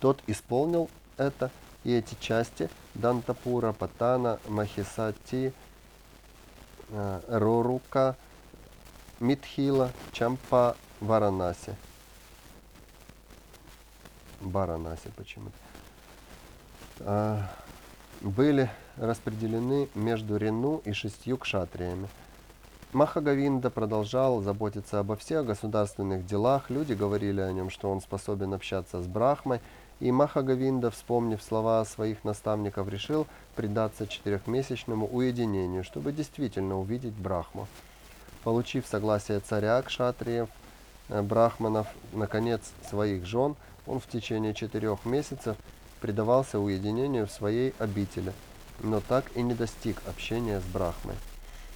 Тот 0.00 0.22
исполнил 0.26 0.88
это 1.18 1.50
и 1.84 1.92
эти 1.92 2.16
части 2.18 2.70
Дантапура, 2.94 3.72
Патана, 3.72 4.38
Махисати, 4.48 5.52
э, 6.88 7.20
Рорука, 7.28 8.16
Митхила, 9.20 9.90
Чампа, 10.12 10.76
Варанаси. 11.00 11.76
Баранаси 14.40 15.10
почему-то. 15.16 15.71
А, 17.00 17.48
были 18.20 18.70
распределены 18.96 19.88
между 19.94 20.36
Рену 20.36 20.82
и 20.84 20.92
шестью 20.92 21.38
кшатриями. 21.38 22.08
Махагавинда 22.92 23.70
продолжал 23.70 24.42
заботиться 24.42 24.98
обо 24.98 25.16
всех 25.16 25.46
государственных 25.46 26.26
делах. 26.26 26.68
Люди 26.68 26.92
говорили 26.92 27.40
о 27.40 27.50
нем, 27.50 27.70
что 27.70 27.90
он 27.90 28.02
способен 28.02 28.52
общаться 28.52 29.02
с 29.02 29.06
Брахмой. 29.06 29.60
И 29.98 30.12
Махагавинда, 30.12 30.90
вспомнив 30.90 31.42
слова 31.42 31.84
своих 31.86 32.22
наставников, 32.24 32.88
решил 32.88 33.26
предаться 33.56 34.06
четырехмесячному 34.06 35.06
уединению, 35.06 35.84
чтобы 35.84 36.12
действительно 36.12 36.78
увидеть 36.78 37.14
Брахму. 37.14 37.66
Получив 38.44 38.86
согласие 38.86 39.40
царя 39.40 39.80
Кшатриев, 39.80 40.48
э, 41.08 41.22
Брахманов, 41.22 41.86
наконец, 42.12 42.72
своих 42.90 43.24
жен, 43.24 43.56
он 43.86 44.00
в 44.00 44.06
течение 44.06 44.52
четырех 44.52 45.04
месяцев 45.06 45.56
предавался 46.02 46.58
уединению 46.58 47.28
в 47.28 47.30
своей 47.30 47.74
обители, 47.78 48.32
но 48.80 49.00
так 49.00 49.24
и 49.36 49.42
не 49.42 49.54
достиг 49.54 50.02
общения 50.08 50.60
с 50.60 50.64
Брахмой. 50.64 51.14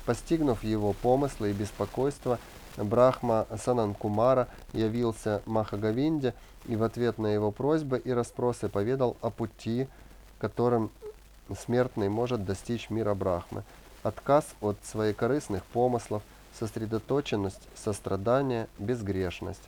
Постигнув 0.05 0.65
его 0.65 0.93
помыслы 0.93 1.51
и 1.51 1.55
беспокойство, 1.55 2.41
Брахма 2.77 3.47
Сананкумара 3.65 4.49
явился 4.73 5.43
Махагавинде 5.47 6.35
и 6.67 6.75
в 6.75 6.83
ответ 6.83 7.19
на 7.19 7.29
его 7.29 7.53
просьбы 7.53 7.99
и 7.99 8.11
расспросы 8.11 8.69
поведал 8.69 9.17
о 9.23 9.31
пути, 9.31 9.87
которым 10.41 10.91
смертный 11.57 12.09
может 12.09 12.45
достичь 12.45 12.91
мира 12.91 13.15
Брахмы. 13.15 13.63
Отказ 14.03 14.45
от 14.61 14.77
своекорыстных 14.85 15.65
помыслов, 15.67 16.23
сосредоточенность, 16.59 17.63
сострадание, 17.77 18.67
безгрешность. 18.81 19.63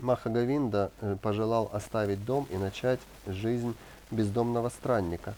Махагавинда 0.00 0.90
э, 1.00 1.16
пожелал 1.20 1.70
оставить 1.72 2.24
дом 2.24 2.46
и 2.50 2.56
начать 2.56 3.00
жизнь 3.26 3.74
бездомного 4.10 4.68
странника. 4.68 5.34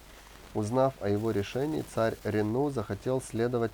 Узнав 0.54 0.94
о 1.00 1.08
его 1.08 1.30
решении, 1.30 1.84
царь 1.94 2.16
Рену 2.24 2.70
захотел 2.70 3.20
следовать 3.20 3.72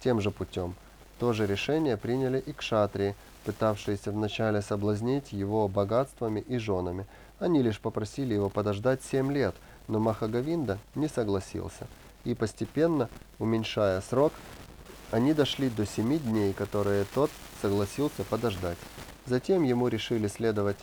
тем 0.00 0.20
же 0.20 0.30
путем. 0.30 0.74
То 1.18 1.32
же 1.32 1.46
решение 1.46 1.96
приняли 1.96 2.38
и 2.38 2.52
кшатрии, 2.52 3.16
пытавшиеся 3.44 4.12
вначале 4.12 4.62
соблазнить 4.62 5.32
его 5.32 5.66
богатствами 5.68 6.40
и 6.40 6.58
женами. 6.58 7.06
Они 7.38 7.62
лишь 7.62 7.80
попросили 7.80 8.34
его 8.34 8.48
подождать 8.48 9.02
семь 9.02 9.32
лет, 9.32 9.54
но 9.88 9.98
Махагавинда 9.98 10.78
не 10.94 11.08
согласился. 11.08 11.86
И 12.24 12.34
постепенно, 12.34 13.08
уменьшая 13.38 14.00
срок, 14.02 14.32
они 15.10 15.32
дошли 15.32 15.70
до 15.70 15.86
семи 15.86 16.18
дней, 16.18 16.52
которые 16.52 17.06
тот 17.14 17.30
согласился 17.62 18.22
подождать. 18.24 18.78
Затем 19.28 19.62
ему 19.62 19.88
решили 19.88 20.26
следовать 20.26 20.78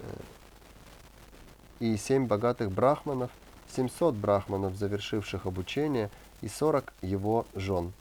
э, 0.00 0.04
и 1.80 1.98
семь 1.98 2.26
богатых 2.26 2.72
брахманов, 2.72 3.30
700 3.76 4.14
брахманов, 4.14 4.74
завершивших 4.74 5.44
обучение, 5.44 6.08
и 6.40 6.48
40 6.48 6.94
его 7.02 7.44
жен. 7.54 7.92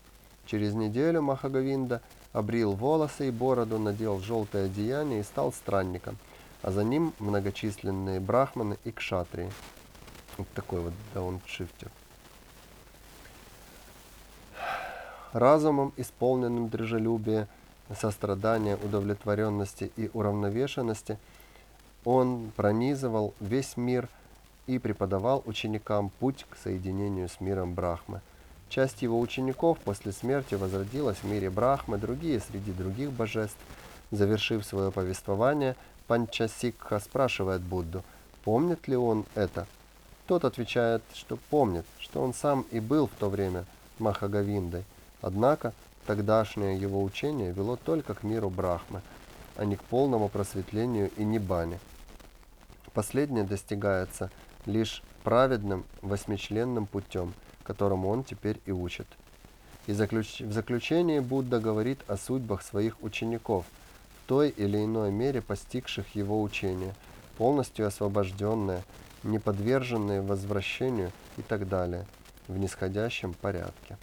Через 0.45 0.73
неделю 0.73 1.21
Махагавинда 1.21 2.01
обрил 2.31 2.75
волосы 2.75 3.27
и 3.27 3.31
бороду, 3.31 3.77
надел 3.77 4.21
желтое 4.21 4.67
одеяние 4.67 5.19
и 5.19 5.23
стал 5.23 5.51
странником, 5.51 6.17
а 6.61 6.71
за 6.71 6.85
ним 6.85 7.13
многочисленные 7.19 8.21
брахманы 8.21 8.77
и 8.85 8.91
кшатрии. 8.91 9.51
Вот 10.37 10.47
такой 10.55 10.79
вот 10.79 10.93
дауншифтер. 11.13 11.91
Разумом, 15.33 15.91
исполненным 15.97 16.69
дружелюбия, 16.69 17.49
сострадания, 17.95 18.77
удовлетворенности 18.77 19.91
и 19.95 20.09
уравновешенности, 20.13 21.17
он 22.03 22.51
пронизывал 22.55 23.33
весь 23.39 23.77
мир 23.77 24.09
и 24.65 24.79
преподавал 24.79 25.43
ученикам 25.45 26.09
путь 26.19 26.45
к 26.49 26.57
соединению 26.57 27.29
с 27.29 27.39
миром 27.39 27.73
Брахмы– 27.73 28.21
Часть 28.69 29.01
его 29.01 29.19
учеников 29.19 29.77
после 29.79 30.11
смерти 30.11 30.55
возродилась 30.55 31.17
в 31.17 31.23
мире 31.23 31.49
Брахмы, 31.49 31.97
другие 31.97 32.39
среди 32.41 32.73
других 32.73 33.11
божеств. 33.11 33.57
Завершив 34.11 34.65
свое 34.65 34.91
повествование, 34.91 35.75
Панчасикха 36.07 36.99
спрашивает 36.99 37.61
Будду, 37.61 38.03
помнит 38.43 38.87
ли 38.87 38.95
он 38.95 39.25
это. 39.35 39.67
Тот 40.27 40.45
отвечает, 40.45 41.01
что 41.13 41.37
помнит, 41.49 41.85
что 41.99 42.21
он 42.21 42.33
сам 42.33 42.65
и 42.71 42.79
был 42.79 43.07
в 43.07 43.19
то 43.19 43.29
время 43.29 43.65
Махагавиндой. 43.99 44.83
Однако 45.21 45.73
тогдашнее 46.07 46.75
его 46.77 47.03
учение 47.03 47.51
вело 47.51 47.75
только 47.75 48.15
к 48.15 48.23
миру 48.23 48.49
Брахмы, 48.49 49.01
а 49.55 49.65
не 49.65 49.75
к 49.75 49.83
полному 49.83 50.29
просветлению 50.29 51.11
и 51.17 51.23
небане. 51.23 51.79
Последнее 52.93 53.43
достигается 53.43 54.31
лишь 54.65 55.03
праведным 55.23 55.85
восьмичленным 56.01 56.87
путем– 56.87 57.33
которому 57.67 58.07
он 58.07 58.23
теперь 58.23 58.61
и 58.65 58.71
учит. 58.71 59.07
И 59.87 59.93
заключ... 59.93 60.39
в 60.39 60.53
заключение 60.53 61.19
Будда 61.19 61.59
говорит 61.59 61.99
о 62.07 62.15
судьбах 62.15 62.61
своих 62.61 63.03
учеников, 63.03 63.65
в 64.23 64.27
той 64.27 64.49
или 64.49 64.77
иной 64.77 65.11
мере 65.11 65.41
постигших 65.41 66.15
его 66.15 66.41
учение, 66.41 66.95
полностью 67.37 67.85
освобожденные, 67.85 68.83
не 69.23 69.37
подверженные 69.37 70.21
возвращению 70.21 71.11
и 71.35 71.41
так 71.41 71.67
далее, 71.67 72.05
в 72.47 72.57
нисходящем 72.57 73.33
порядке. 73.33 73.97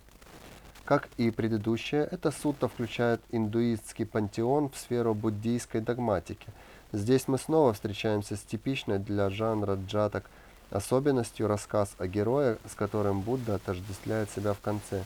Как 0.85 1.09
и 1.16 1.31
предыдущая, 1.31 2.05
эта 2.05 2.31
сутта 2.31 2.68
включает 2.68 3.20
индуистский 3.31 4.05
пантеон 4.05 4.68
в 4.68 4.77
сферу 4.77 5.14
буддийской 5.14 5.81
догматики. 5.81 6.47
Здесь 6.92 7.27
мы 7.27 7.38
снова 7.38 7.73
встречаемся 7.73 8.37
с 8.37 8.40
типичной 8.40 8.99
для 8.99 9.31
жанра 9.31 9.79
джатак– 9.87 10.25
Особенностью 10.75 11.47
рассказ 11.47 11.94
о 11.99 12.09
герое, 12.09 12.59
с 12.68 12.75
которым 12.75 13.20
Будда 13.20 13.57
отождествляет 13.57 14.29
себя 14.31 14.55
в 14.55 14.61
конце. 14.61 15.05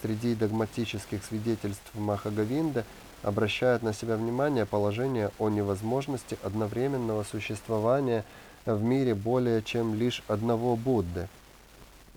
Среди 0.00 0.34
догматических 0.34 1.22
свидетельств 1.22 1.94
Махагавинды 1.94 2.84
обращает 3.22 3.82
на 3.82 3.92
себя 3.92 4.16
внимание 4.16 4.64
положение 4.64 5.30
о 5.38 5.50
невозможности 5.50 6.38
одновременного 6.42 7.22
существования 7.22 8.24
в 8.64 8.82
мире 8.82 9.14
более 9.14 9.62
чем 9.62 9.94
лишь 9.94 10.22
одного 10.26 10.74
Будды. 10.74 11.28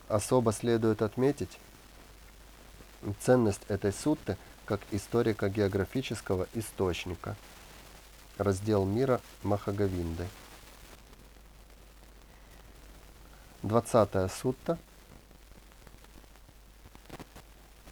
Особо 0.07 0.53
следует 0.53 1.01
отметить 1.01 1.60
ценность 3.19 3.62
этой 3.67 3.93
сутты 3.93 4.38
как 4.65 4.81
историко-географического 4.91 6.47
источника. 6.53 7.36
Раздел 8.38 8.86
мира 8.86 9.21
Махагавинды. 9.43 10.27
20 13.63 14.31
сутта, 14.31 14.77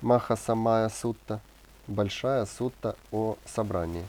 Махасамая 0.01 0.89
сутта, 0.89 1.41
Большая 1.87 2.45
сутта 2.45 2.95
о 3.11 3.37
собрании. 3.45 4.05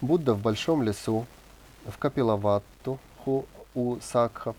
Будда 0.00 0.34
в 0.34 0.40
большом 0.40 0.82
лесу, 0.82 1.26
в 1.86 1.96
Капилаватту, 1.98 2.98
у 3.76 3.98
Сакхов. 4.00 4.56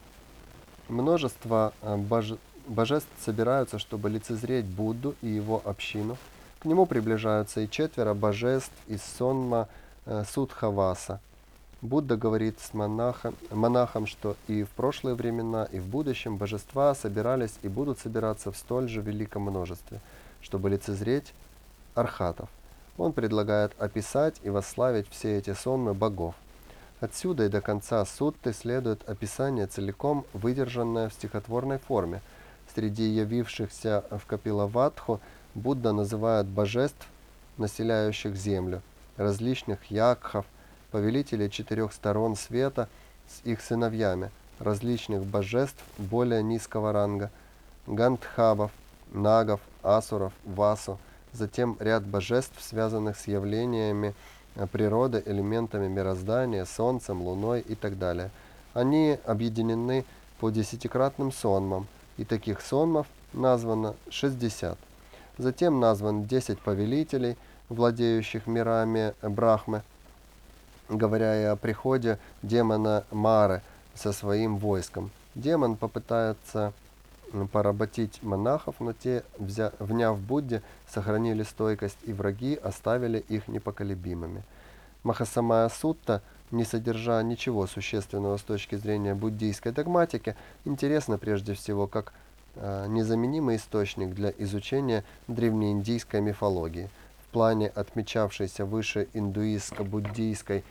Множество 0.88 1.73
э, 1.82 1.95
боже, 1.95 2.38
божеств 2.67 3.10
собираются, 3.23 3.80
чтобы 3.80 4.10
лицезреть 4.10 4.65
Будду 4.65 5.15
и 5.21 5.27
его 5.27 5.62
общину. 5.65 6.17
К 6.60 6.65
нему 6.65 6.86
приближаются 6.86 7.62
и 7.62 7.69
четверо 7.69 8.13
божеств 8.13 8.73
из 8.88 9.01
сонма 9.01 9.67
э, 10.06 10.23
Судхаваса– 10.27 11.19
Будда 11.84 12.17
говорит 12.17 12.60
с 12.60 12.73
монахом, 12.73 13.36
монахом, 13.51 14.08
что 14.08 14.36
и 14.47 14.63
в 14.63 14.69
прошлые 14.69 15.15
времена, 15.15 15.65
и 15.71 15.77
в 15.77 15.86
будущем 15.86 16.38
божества 16.38 16.95
собирались 16.95 17.53
и 17.62 17.67
будут 17.67 17.99
собираться 17.99 18.51
в 18.51 18.58
столь 18.58 18.89
же 18.89 19.01
великом 19.01 19.43
множестве, 19.43 19.99
чтобы 20.41 20.71
лицезреть 20.71 21.34
архатов. 21.93 22.49
Он 22.97 23.13
предлагает 23.13 23.80
описать 23.80 24.38
и 24.41 24.49
восславить 24.49 25.08
все 25.12 25.38
эти 25.38 25.53
сонмы 25.53 25.93
богов. 25.93 26.34
Отсюда 26.99 27.45
и 27.45 27.49
до 27.49 27.62
конца 27.62 28.03
сутты 28.06 28.53
следует 28.53 29.08
описание 29.08 29.67
целиком 29.67 30.25
выдержанное 30.34 31.10
в 31.10 31.13
стихотворной 31.13 31.77
форме. 31.77 32.21
Среди 32.77 33.09
явившихся 33.09 34.03
в 34.11 34.27
Капилаватху 34.27 35.19
Будда 35.55 35.93
называет 35.93 36.45
божеств, 36.45 37.07
населяющих 37.57 38.35
землю, 38.35 38.83
различных 39.15 39.89
якхов, 39.89 40.45
повелители 40.91 41.47
четырех 41.47 41.91
сторон 41.91 42.35
света 42.35 42.87
с 43.27 43.43
их 43.47 43.61
сыновьями, 43.61 44.29
различных 44.59 45.25
божеств 45.25 45.83
более 45.97 46.43
низкого 46.43 46.93
ранга, 46.93 47.31
гандхабов, 47.87 48.69
нагов, 49.11 49.59
асуров, 49.81 50.33
васу, 50.45 50.99
затем 51.33 51.77
ряд 51.79 52.05
божеств, 52.05 52.61
связанных 52.61 53.17
с 53.17 53.25
явлениями 53.25 54.13
э, 54.53 54.67
природы, 54.67 55.23
элементами 55.25 55.87
мироздания, 55.87 56.63
солнцем, 56.65 57.23
луной 57.23 57.61
и 57.61 57.73
так 57.73 57.97
далее. 57.97 58.29
Они 58.75 59.17
объединены 59.25 60.05
по 60.39 60.51
десятикратным 60.51 61.31
сонмам, 61.31 61.87
и 62.17 62.25
таких 62.25 62.62
сонмов 62.62 63.08
названо 63.34 63.95
60. 64.10 64.77
Затем 65.38 65.80
назван 65.80 66.25
10 66.25 66.60
повелителей, 66.60 67.38
владеющих 67.69 68.47
мирами 68.47 69.13
Брахмы, 69.21 69.84
говоря 70.89 71.39
и 71.39 71.43
о 71.45 71.56
приходе 71.56 72.17
демона 72.41 73.03
Мары 73.12 73.62
со 73.93 74.12
своим 74.13 74.58
войском. 74.58 75.12
Демон 75.36 75.75
попытается 75.75 76.73
поработить 77.51 78.23
монахов, 78.23 78.75
но 78.80 78.93
те, 78.93 79.23
взя, 79.38 79.73
вняв 79.80 80.19
Будде, 80.19 80.63
сохранили 80.88 81.43
стойкость, 81.43 81.97
и 82.06 82.13
враги 82.13 82.56
оставили 82.56 83.19
их 83.19 83.47
непоколебимыми. 83.47 84.43
Махасамая 85.03 85.69
Сутта, 85.69 86.21
не 86.51 86.63
содержа 86.63 87.21
ничего 87.23 87.67
существенного 87.67 88.38
с 88.38 88.41
точки 88.41 88.75
зрения 88.75 89.13
буддийской 89.13 89.71
догматики, 89.71 90.36
интересна 90.65 91.17
прежде 91.17 91.53
всего 91.53 91.88
как 91.88 92.13
э, 92.55 92.86
незаменимый 92.88 93.57
источник 93.57 94.13
для 94.13 94.33
изучения 94.38 95.03
древнеиндийской 95.27 96.21
мифологии. 96.21 96.89
В 97.27 97.31
плане 97.31 97.67
отмечавшейся 97.67 98.65
выше 98.65 99.07
индуистско-буддийской 99.13 100.63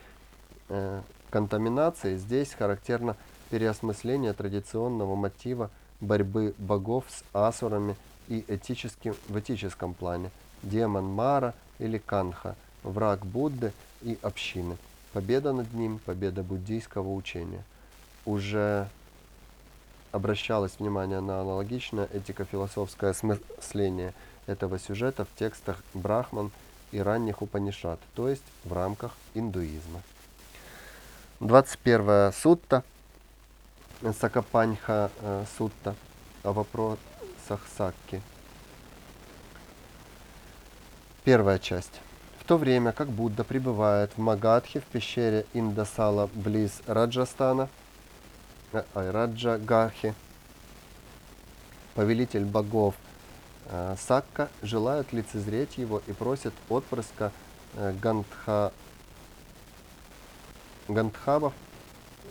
э, 0.69 1.01
контаминации 1.29 2.17
здесь 2.17 2.53
характерно 2.53 3.15
переосмысление 3.49 4.33
традиционного 4.33 5.15
мотива 5.15 5.69
борьбы 6.01 6.53
богов 6.57 7.05
с 7.09 7.23
асурами 7.33 7.95
и 8.27 8.43
этическим, 8.47 9.15
в 9.27 9.39
этическом 9.39 9.93
плане. 9.93 10.31
Демон 10.63 11.05
Мара 11.05 11.53
или 11.79 11.97
Канха, 11.97 12.55
враг 12.83 13.25
Будды 13.25 13.71
и 14.01 14.17
общины. 14.21 14.77
Победа 15.17 15.51
над 15.51 15.73
ним, 15.73 15.97
победа 15.97 16.43
буддийского 16.43 17.11
учения. 17.11 17.63
Уже 18.23 18.87
обращалось 20.11 20.73
внимание 20.77 21.21
на 21.21 21.41
аналогичное 21.41 22.05
этико-философское 22.13 23.09
осмысление 23.09 24.13
этого 24.45 24.77
сюжета 24.77 25.25
в 25.25 25.29
текстах 25.35 25.81
Брахман 25.95 26.51
и 26.91 26.99
ранних 26.99 27.41
Упанишат, 27.41 27.99
то 28.13 28.29
есть 28.29 28.43
в 28.63 28.73
рамках 28.73 29.13
индуизма. 29.33 30.03
21 31.39 32.31
сутта 32.31 32.83
Сакапаньха 34.21 35.09
э, 35.21 35.45
Сутта 35.57 35.95
о 36.43 36.53
вопросах 36.53 37.65
Сакки. 37.75 38.21
Первая 41.23 41.57
часть. 41.57 42.01
То 42.47 42.57
время 42.57 42.93
как 42.93 43.09
Будда 43.09 43.43
пребывает 43.43 44.11
в 44.15 44.19
Магадхе 44.19 44.79
в 44.79 44.85
пещере 44.85 45.45
Индасала 45.53 46.29
близ 46.33 46.81
Раджастана, 46.87 47.67
э, 48.71 48.83
Раджагахи, 48.93 50.15
повелитель 51.93 52.45
богов 52.45 52.95
э, 53.65 53.97
Сакка 53.99 54.47
желает 54.61 55.11
лицезреть 55.11 55.77
его 55.77 56.01
и 56.07 56.13
просит 56.13 56.53
отпрыска 56.69 57.33
э, 57.75 57.93
Гандха, 58.01 58.71
Гандхабов 60.87 61.51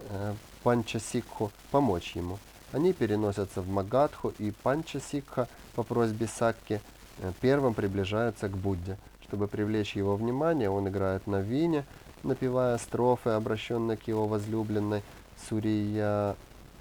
э, 0.08 0.34
Панчасикху 0.62 1.52
помочь 1.70 2.16
ему. 2.16 2.38
Они 2.72 2.94
переносятся 2.94 3.60
в 3.60 3.68
Магадху, 3.68 4.32
и 4.38 4.50
Панчасикха 4.50 5.46
по 5.74 5.82
просьбе 5.82 6.26
Сакки 6.26 6.80
э, 7.18 7.32
первым 7.42 7.74
приближается 7.74 8.48
к 8.48 8.56
Будде. 8.56 8.96
Чтобы 9.26 9.48
привлечь 9.48 9.96
его 9.96 10.16
внимание, 10.16 10.70
он 10.70 10.88
играет 10.88 11.26
на 11.26 11.40
вине, 11.40 11.84
напевая 12.22 12.78
строфы, 12.78 13.30
обращенные 13.30 13.96
к 13.96 14.06
его 14.08 14.26
возлюбленной 14.26 15.02
Сурия 15.48 16.36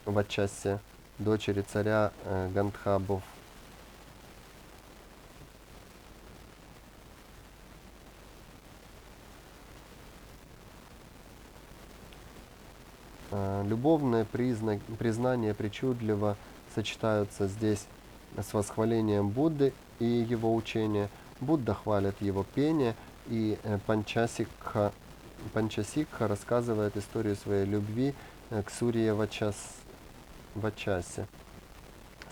Вачасе, 0.05 0.79
дочери 1.17 1.61
царя 1.61 2.11
э, 2.23 2.49
Гандхабов 2.53 3.23
Э, 13.35 13.63
любовное 13.67 14.23
призна... 14.23 14.79
признание 14.97 15.53
причудливо 15.53 16.37
сочетаются 16.73 17.47
здесь 17.47 17.85
с 18.37 18.53
восхвалением 18.53 19.29
Будды 19.29 19.73
и 19.99 20.05
его 20.05 20.55
учения. 20.55 21.09
Будда 21.41 21.73
хвалит 21.73 22.21
его 22.21 22.45
пение, 22.55 22.95
и 23.27 23.57
э, 23.63 23.79
Панчасикха, 23.85 24.93
Панчасикха 25.53 26.27
рассказывает 26.27 26.95
историю 26.95 27.35
своей 27.35 27.65
любви 27.65 28.13
э, 28.49 28.63
к 28.63 28.69
Сурье 28.69 29.13
Вачас, 29.13 29.55
Вачасе, 30.55 31.27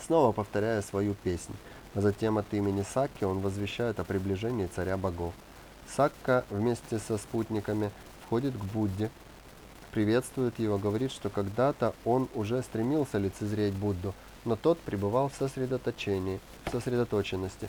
снова 0.00 0.32
повторяя 0.32 0.80
свою 0.80 1.14
песнь. 1.14 1.54
А 1.94 2.00
затем 2.00 2.38
от 2.38 2.52
имени 2.54 2.82
Сакки 2.82 3.24
он 3.24 3.40
возвещает 3.40 4.00
о 4.00 4.04
приближении 4.04 4.66
царя 4.66 4.96
богов. 4.96 5.34
Сакка 5.94 6.44
вместе 6.50 6.98
со 6.98 7.18
спутниками 7.18 7.90
входит 8.24 8.54
к 8.54 8.64
Будде, 8.64 9.10
приветствует 9.92 10.58
его, 10.58 10.78
говорит, 10.78 11.12
что 11.12 11.28
когда-то 11.28 11.94
он 12.04 12.28
уже 12.34 12.62
стремился 12.62 13.18
лицезреть 13.18 13.74
Будду, 13.74 14.14
но 14.44 14.56
тот 14.56 14.78
пребывал 14.80 15.28
в 15.28 15.34
сосредоточении, 15.34 16.40
в 16.64 16.70
сосредоточенности, 16.70 17.68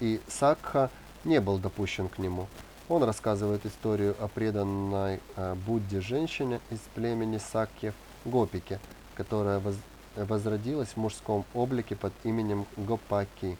и 0.00 0.20
Сакха 0.28 0.90
не 1.24 1.40
был 1.40 1.58
допущен 1.58 2.08
к 2.08 2.18
нему. 2.18 2.46
Он 2.88 3.02
рассказывает 3.02 3.66
историю 3.66 4.14
о 4.20 4.28
преданной 4.28 5.20
э, 5.36 5.54
Будде 5.66 6.00
женщине 6.00 6.60
из 6.70 6.78
племени 6.94 7.38
Сакьев 7.38 7.94
Гопике, 8.24 8.78
которая 9.14 9.58
воз, 9.58 9.74
возродилась 10.14 10.90
в 10.90 10.96
мужском 10.96 11.44
облике 11.52 11.96
под 11.96 12.12
именем 12.24 12.66
Гопаки 12.76 13.58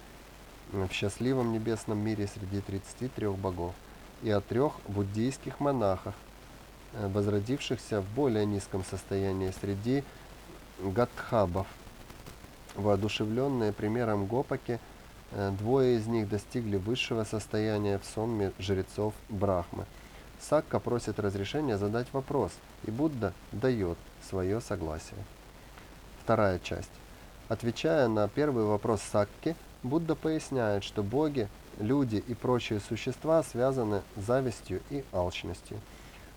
в 0.72 0.90
счастливом 0.92 1.52
небесном 1.52 1.98
мире 1.98 2.28
среди 2.32 2.60
33 2.60 3.28
богов, 3.28 3.74
и 4.22 4.30
о 4.30 4.40
трех 4.40 4.74
буддийских 4.88 5.60
монахах, 5.60 6.14
Э, 6.96 7.08
возродившихся 7.08 8.00
в 8.00 8.08
более 8.14 8.46
низком 8.46 8.84
состоянии 8.84 9.52
среди 9.60 10.02
гатхабов. 10.80 11.66
Воодушевленные 12.74 13.72
примером 13.72 14.26
Гопаки, 14.26 14.78
двое 15.32 15.96
из 15.98 16.06
них 16.06 16.28
достигли 16.28 16.76
высшего 16.76 17.24
состояния 17.24 17.98
в 17.98 18.04
сонме 18.04 18.52
жрецов 18.58 19.14
Брахмы. 19.28 19.86
Сакка 20.40 20.78
просит 20.80 21.18
разрешения 21.18 21.78
задать 21.78 22.06
вопрос, 22.12 22.52
и 22.84 22.90
Будда 22.90 23.32
дает 23.52 23.98
свое 24.28 24.60
согласие. 24.60 25.18
Вторая 26.22 26.58
часть. 26.58 26.90
Отвечая 27.48 28.08
на 28.08 28.28
первый 28.28 28.64
вопрос 28.64 29.00
Сакки, 29.00 29.56
Будда 29.82 30.14
поясняет, 30.14 30.84
что 30.84 31.02
боги, 31.02 31.48
люди 31.78 32.16
и 32.26 32.34
прочие 32.34 32.80
существа 32.80 33.42
связаны 33.42 34.02
завистью 34.16 34.82
и 34.90 35.04
алчностью. 35.12 35.80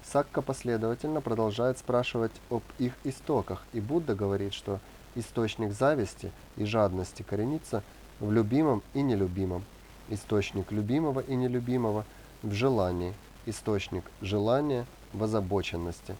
Сакка 0.04 0.42
последовательно 0.42 1.22
продолжает 1.22 1.78
спрашивать 1.78 2.32
об 2.50 2.64
их 2.78 2.94
истоках, 3.04 3.64
и 3.74 3.80
Будда 3.80 4.16
говорит, 4.16 4.54
что 4.54 4.80
источник 5.16 5.74
зависти 5.74 6.32
и 6.56 6.66
жадности 6.66 7.24
коренится 7.24 7.84
в 8.20 8.32
любимом 8.32 8.82
и 8.94 9.02
нелюбимом, 9.02 9.64
источник 10.10 10.72
любимого 10.72 11.22
и 11.22 11.36
нелюбимого 11.36 12.06
в 12.44 12.54
желании, 12.54 13.14
источник 13.46 14.04
желания 14.22 14.86
в 15.14 15.24
озабоченности, 15.24 16.16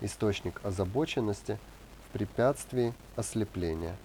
источник 0.00 0.60
озабоченности 0.64 1.58
в 2.06 2.12
препятствии 2.12 2.94
ослепления. 3.16 3.96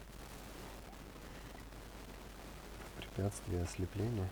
Препятствие 2.98 3.64
ослепления. 3.64 4.28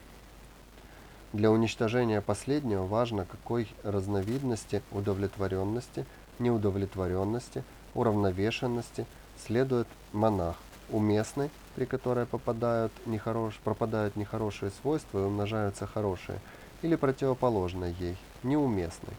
Для 1.34 1.52
уничтожения 1.52 2.22
последнего 2.22 2.86
важно, 2.86 3.26
какой 3.26 3.68
разновидности 3.84 4.82
удовлетворенности, 4.92 6.06
неудовлетворенности, 6.40 7.64
уравновешенности 7.94 9.06
следует 9.38 9.88
монах. 10.14 10.56
Уместный, 10.90 11.50
при 11.76 11.86
которой 11.86 12.26
попадают 12.26 12.92
нехорош, 13.06 13.60
пропадают 13.64 14.16
нехорошие 14.16 14.72
свойства 14.82 15.20
и 15.20 15.24
умножаются 15.24 15.88
хорошие, 15.88 16.40
или 16.82 16.96
противоположной 16.96 17.94
ей, 18.00 18.18
неуместный. 18.44 19.14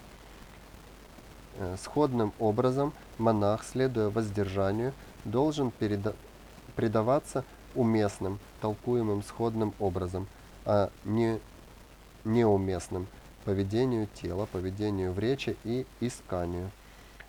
Э, 1.59 1.77
сходным 1.83 2.33
образом 2.39 2.93
монах, 3.19 3.65
следуя 3.65 4.11
воздержанию, 4.11 4.93
должен 5.25 5.71
переда 5.71 6.15
предаваться 6.75 7.45
уместным, 7.75 8.39
толкуемым 8.61 9.23
сходным 9.23 9.75
образом, 9.79 10.29
а 10.65 10.91
не 11.05 11.41
неуместным 12.25 13.07
поведению 13.45 14.09
тела, 14.15 14.47
поведению 14.47 15.13
в 15.13 15.19
речи 15.19 15.57
и 15.65 15.87
исканию. 16.01 16.71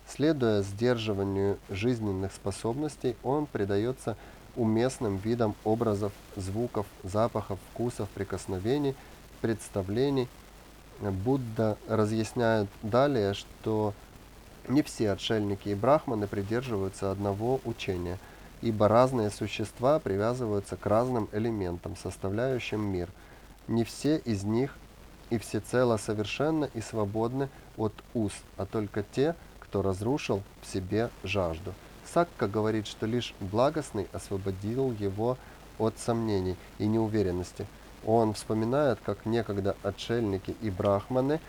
Следуя 0.08 0.62
сдерживанию 0.62 1.58
жизненных 1.68 2.32
способностей, 2.32 3.14
он 3.22 3.44
придается 3.44 4.16
уместным 4.56 5.18
видам 5.18 5.54
образов, 5.64 6.12
звуков, 6.34 6.86
запахов, 7.04 7.58
вкусов, 7.70 8.08
прикосновений, 8.08 8.96
представлений. 9.42 10.28
Будда 11.00 11.76
разъясняет 11.86 12.68
далее, 12.82 13.34
что 13.34 13.92
Не 14.68 14.82
все 14.82 15.12
отшельники 15.12 15.70
и 15.70 15.74
брахманы 15.74 16.26
придерживаются 16.26 17.10
одного 17.10 17.60
учения, 17.64 18.18
ибо 18.60 18.86
разные 18.86 19.30
существа 19.30 19.98
привязываются 19.98 20.76
к 20.76 20.84
разным 20.84 21.28
элементам, 21.32 21.96
составляющим 21.96 22.80
мир. 22.80 23.08
Не 23.66 23.84
все 23.84 24.18
из 24.18 24.44
них 24.44 24.76
и 25.30 25.38
всецело 25.38 25.96
совершенны 25.96 26.70
и 26.74 26.82
свободны 26.82 27.48
от 27.78 27.94
уз, 28.12 28.32
а 28.58 28.66
только 28.66 29.02
те, 29.02 29.34
кто 29.68 29.82
разрушил 29.82 30.42
в 30.62 30.66
себе 30.66 31.10
жажду. 31.24 31.74
Сакка 32.04 32.48
говорит, 32.48 32.86
что 32.86 33.06
лишь 33.06 33.34
благостный 33.38 34.08
освободил 34.12 34.92
его 34.92 35.36
от 35.78 35.98
сомнений 35.98 36.56
и 36.78 36.86
неуверенности. 36.86 37.66
Он 38.06 38.32
вспоминает, 38.32 38.98
как 39.04 39.26
некогда 39.26 39.76
отшельники 39.82 40.56
и 40.62 40.70
брахманы, 40.70 41.40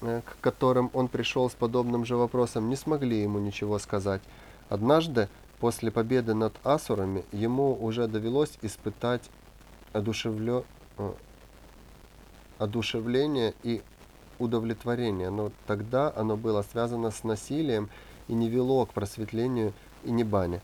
э, 0.00 0.22
к 0.24 0.40
которым 0.40 0.90
он 0.94 1.08
пришел 1.08 1.50
с 1.50 1.54
подобным 1.54 2.04
же 2.04 2.16
вопросом, 2.16 2.68
не 2.68 2.76
смогли 2.76 3.20
ему 3.20 3.40
ничего 3.40 3.78
сказать. 3.78 4.22
Однажды, 4.68 5.28
после 5.58 5.90
победы 5.90 6.34
над 6.34 6.54
асурами, 6.64 7.24
ему 7.32 7.74
уже 7.74 8.06
довелось 8.06 8.58
испытать 8.62 9.28
одушевле... 9.92 10.62
Э, 10.98 11.12
одушевление 12.58 13.54
и 13.62 13.82
удовлетворение, 14.38 15.30
но 15.30 15.52
тогда 15.66 16.12
оно 16.14 16.36
было 16.36 16.62
связано 16.62 17.10
с 17.10 17.24
насилием 17.24 17.88
и 18.28 18.34
не 18.34 18.48
вело 18.48 18.86
к 18.86 18.92
просветлению 18.92 19.72
и 20.04 20.10
небане. 20.10 20.60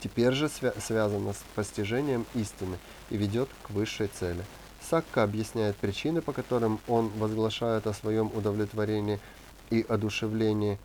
Теперь 0.00 0.32
же 0.32 0.48
свя 0.48 0.72
связано 0.80 1.32
с 1.32 1.42
постижением 1.54 2.26
истины 2.34 2.78
и 3.10 3.16
ведет 3.16 3.48
к 3.62 3.70
высшей 3.70 4.08
цели. 4.08 4.44
Сакка 4.82 5.22
объясняет 5.22 5.76
причины, 5.76 6.20
по 6.20 6.32
которым 6.32 6.78
он 6.88 7.08
возглашает 7.16 7.86
о 7.86 7.94
своем 7.94 8.30
удовлетворении 8.34 9.18
и 9.70 9.84
одушевлении, 9.88 10.78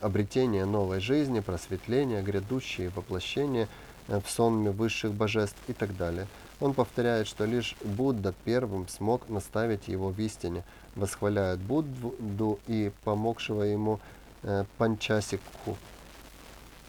обретения 0.00 0.64
новой 0.64 1.00
жизни, 1.00 1.40
просветления, 1.40 2.22
грядущие 2.22 2.90
воплощения 2.90 3.68
э, 4.08 4.20
в 4.20 4.30
сонме 4.30 4.70
высших 4.70 5.12
божеств 5.12 5.58
и 5.68 5.72
так 5.72 5.96
далее. 5.96 6.26
Он 6.60 6.74
повторяет, 6.74 7.26
что 7.26 7.46
лишь 7.46 7.74
Будда 7.82 8.34
первым 8.44 8.86
смог 8.88 9.28
наставить 9.28 9.88
его 9.88 10.10
в 10.10 10.20
истине, 10.20 10.62
восхваляет 10.94 11.58
Будду 11.58 12.58
и 12.66 12.92
помогшего 13.02 13.62
ему 13.62 13.98
э, 14.42 14.64
Панчасикху, 14.76 15.76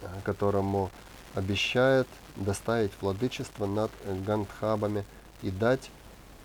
э, 0.01 0.07
которому 0.23 0.91
обещает 1.35 2.07
доставить 2.35 2.91
владычество 2.99 3.65
над 3.65 3.91
Гандхабами 4.25 5.05
и 5.41 5.51
дать 5.51 5.89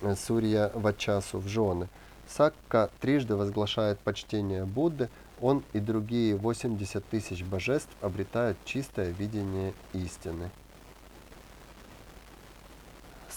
э, 0.03 0.15
Сурья 0.15 0.71
Вачасу 0.75 1.39
в 1.39 1.49
жены. 1.49 1.89
Сакка 2.29 2.91
трижды 3.01 3.35
возглашает 3.35 3.99
почтение 3.99 4.65
Будды, 4.65 5.09
он 5.41 5.65
и 5.73 5.81
другие 5.81 6.37
80 6.37 7.05
тысяч 7.07 7.43
божеств 7.43 7.91
обретают 8.01 8.57
чистое 8.65 9.11
видение 9.11 9.75
истины. 9.93 10.51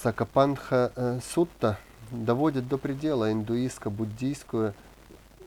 Сакапанха 0.02 0.94
э, 0.96 1.20
Сутта 1.22 1.78
доводит 2.10 2.70
до 2.70 2.78
предела 2.78 3.34
индуистско-буддийскую 3.34 4.74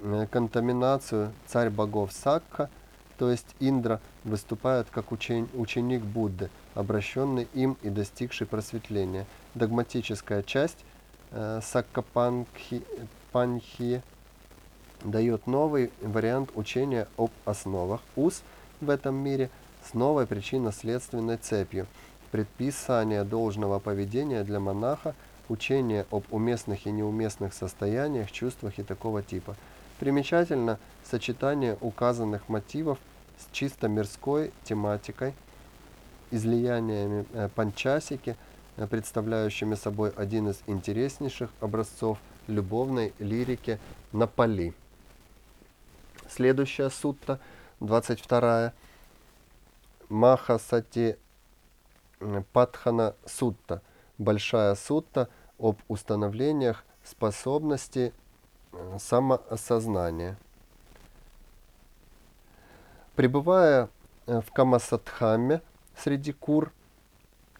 э, 0.02 0.26
контаминацию 0.30 1.32
царь 1.46 1.70
богов 1.70 2.12
Сакха, 2.12 2.68
то 3.16 3.30
есть 3.30 3.46
Индра, 3.60 3.98
выступает 4.24 4.88
как 4.90 5.10
учень, 5.10 5.48
ученик 5.54 6.02
Будды, 6.02 6.50
обращенный 6.74 7.48
им 7.54 7.78
и 7.82 7.88
достигший 7.88 8.46
просветления. 8.46 9.24
Догматическая 9.54 10.42
часть 10.42 10.84
э, 11.30 11.60
Саккапанхи 11.62 12.82
дает 15.02 15.46
новый 15.46 15.90
вариант 16.02 16.50
учения 16.54 17.08
об 17.16 17.30
основах 17.46 18.02
УС 18.16 18.42
в 18.82 18.90
этом 18.90 19.14
мире 19.14 19.48
с 19.82 19.94
новой 19.94 20.26
причинно-следственной 20.26 21.38
цепью– 21.38 21.86
предписание 22.32 23.24
должного 23.24 23.78
поведения 23.78 24.42
для 24.42 24.58
монаха, 24.58 25.14
учение 25.48 26.06
об 26.10 26.24
уместных 26.30 26.86
и 26.86 26.90
неуместных 26.90 27.52
состояниях, 27.52 28.32
чувствах 28.32 28.78
и 28.78 28.82
такого 28.82 29.22
типа. 29.22 29.54
Примечательно 30.00 30.78
сочетание 31.08 31.76
указанных 31.82 32.48
мотивов 32.48 32.98
с 33.38 33.54
чисто 33.54 33.86
мирской 33.86 34.50
тематикой, 34.64 35.34
излияниями 36.30 37.26
э, 37.34 37.50
панчасики, 37.54 38.36
э, 38.78 38.86
представляющими 38.86 39.74
собой 39.74 40.10
один 40.16 40.48
из 40.48 40.62
интереснейших 40.66 41.50
образцов 41.60 42.18
любовной 42.46 43.12
лирики 43.18 43.78
на 44.12 44.26
поли. 44.26 44.72
Следующая 46.30 46.88
сутта, 46.88 47.38
22. 47.80 48.72
Махасати 50.08 51.18
Патхана 52.52 53.14
Сутта, 53.26 53.82
большая 54.18 54.74
сутта 54.74 55.28
об 55.58 55.78
установлениях 55.88 56.84
способности 57.04 58.12
э, 58.72 58.98
самоосознания. 58.98 60.36
Пребывая 63.16 63.88
э, 64.26 64.40
в 64.40 64.52
Камасадхаме 64.52 65.62
среди 65.96 66.32
кур, 66.32 66.72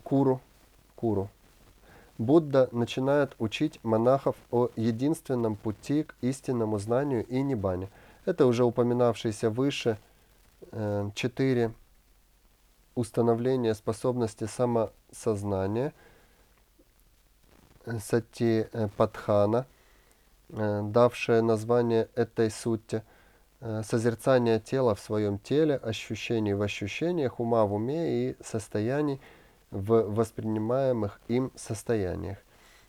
куру, 0.03 0.41
куру, 0.97 1.29
Будда 2.19 2.69
начинает 2.73 3.35
учить 3.39 3.81
монахов 3.83 4.37
о 4.51 4.69
единственном 4.77 5.57
пути 5.57 6.05
к 6.05 6.15
истинному 6.21 6.79
знанию 6.79 7.27
и 7.27 7.43
небане. 7.43 7.89
Это 8.25 8.47
уже 8.47 8.65
упоминавшиеся 8.65 9.51
выше 9.51 9.99
э, 10.71 11.11
четыре 11.15 11.73
установление 12.95 13.75
способности 13.75 14.47
самосознания, 14.47 15.93
сати 17.99 18.67
э, 18.73 18.89
Падхана, 18.97 19.67
э, 20.51 20.83
давшее 20.85 21.43
название 21.43 22.09
этой 22.15 22.51
сути, 22.51 23.03
э, 23.61 23.83
созерцание 23.85 24.61
тела 24.61 24.95
в 24.95 25.01
своем 25.01 25.39
теле, 25.39 25.77
ощущений 25.77 26.55
в 26.55 26.63
ощущениях, 26.63 27.41
ума 27.41 27.65
в 27.65 27.75
уме 27.75 28.31
и 28.31 28.37
состояний 28.45 29.21
в 29.71 30.03
воспринимаемых 30.03 31.21
им 31.29 31.51
состояниях, 31.57 32.39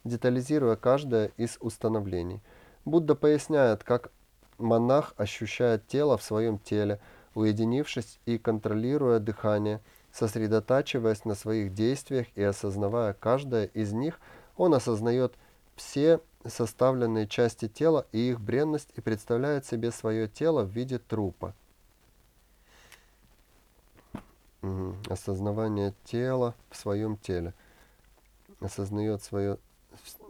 детализируя 0.04 0.76
каждое 0.76 1.32
из 1.38 1.58
установлений. 1.62 2.42
Будда 2.86 3.16
поясняет, 3.16 3.84
как 3.84 4.12
монах 4.58 5.13
ощущает 5.18 5.88
тело 5.88 6.18
в 6.18 6.24
своем 6.24 6.60
теле– 6.60 7.00
уединившись 7.36 8.19
и 8.26 8.38
контролируя 8.38 9.19
дыхание, 9.19 9.82
сосредотачиваясь 10.12 11.26
на 11.26 11.36
своих 11.36 11.74
действиях 11.74 12.28
и 12.36 12.43
осознавая 12.43 13.13
каждое 13.13 13.65
из 13.65 13.93
них, 13.93 14.19
он 14.56 14.74
осознает 14.74 15.34
все 15.76 16.22
составленные 16.46 17.28
части 17.28 17.67
тела 17.67 18.06
и 18.12 18.30
их 18.30 18.39
бренность 18.39 18.89
и 18.96 19.02
представляет 19.02 19.65
себе 19.65 19.91
свое 19.91 20.28
тело 20.28 20.63
в 20.63 20.69
виде 20.69 21.00
трупа. 21.00 21.56
Осознавание 25.10 25.93
тела 26.06 26.56
в 26.69 26.78
своем 26.78 27.17
теле. 27.17 27.54
Осознает 28.62 29.22
свое 29.22 29.58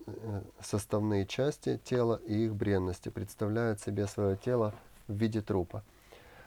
э, 0.08 0.42
составные 0.60 1.28
части 1.28 1.80
тела 1.84 2.20
и 2.26 2.46
их 2.46 2.56
бренности, 2.56 3.10
представляет 3.10 3.80
себе 3.82 4.08
свое 4.08 4.38
тело 4.38 4.74
в 5.08 5.14
виде 5.14 5.42
трупа 5.42 5.84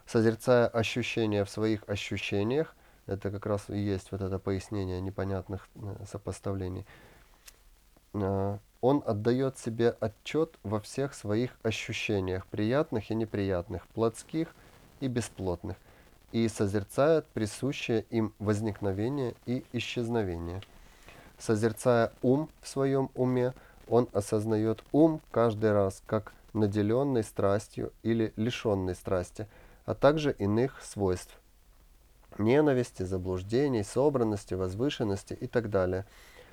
созерцая 0.07 0.69
ощущения 0.69 1.45
в 1.45 1.51
своих 1.51 1.83
ощущениях, 1.89 2.75
это 3.07 3.31
как 3.31 3.47
раз 3.47 3.69
и 3.69 3.79
есть 3.79 4.13
вот 4.13 4.21
это 4.23 4.39
пояснение 4.39 5.01
непонятных 5.01 5.69
э, 5.75 6.05
сопоставлений, 6.11 6.87
э, 8.15 8.59
он 8.81 9.03
отдает 9.05 9.59
себе 9.59 9.97
отчет 10.01 10.59
во 10.63 10.81
всех 10.81 11.15
своих 11.15 11.51
ощущениях, 11.63 12.47
приятных 12.47 13.11
и 13.11 13.15
неприятных, 13.15 13.87
плотских 13.89 14.55
и 15.01 15.09
бесплотных, 15.09 15.77
и 16.33 16.49
созерцает 16.49 17.27
присущее 17.27 18.05
им 18.11 18.33
возникновение 18.39 19.35
и 19.45 19.65
исчезновение. 19.73 20.63
Созерцая 21.39 22.13
ум 22.23 22.49
в 22.61 22.69
своем 22.69 23.11
уме, 23.15 23.55
он 23.89 24.09
осознает 24.13 24.83
ум 24.93 25.21
каждый 25.31 25.73
раз 25.73 26.03
как 26.07 26.33
наделенный 26.53 27.25
страстью 27.25 27.93
или 28.03 28.33
лишенный 28.37 28.95
страсти– 28.95 29.49
а 29.87 29.95
также 29.95 30.33
иных 30.33 30.83
свойств– 30.83 31.41
ненависти, 32.39 33.05
заблуждений, 33.05 33.83
собранности, 33.83 34.55
возвышенности 34.55 35.33
и 35.33 35.47
так 35.47 35.71
далее. 35.71 36.05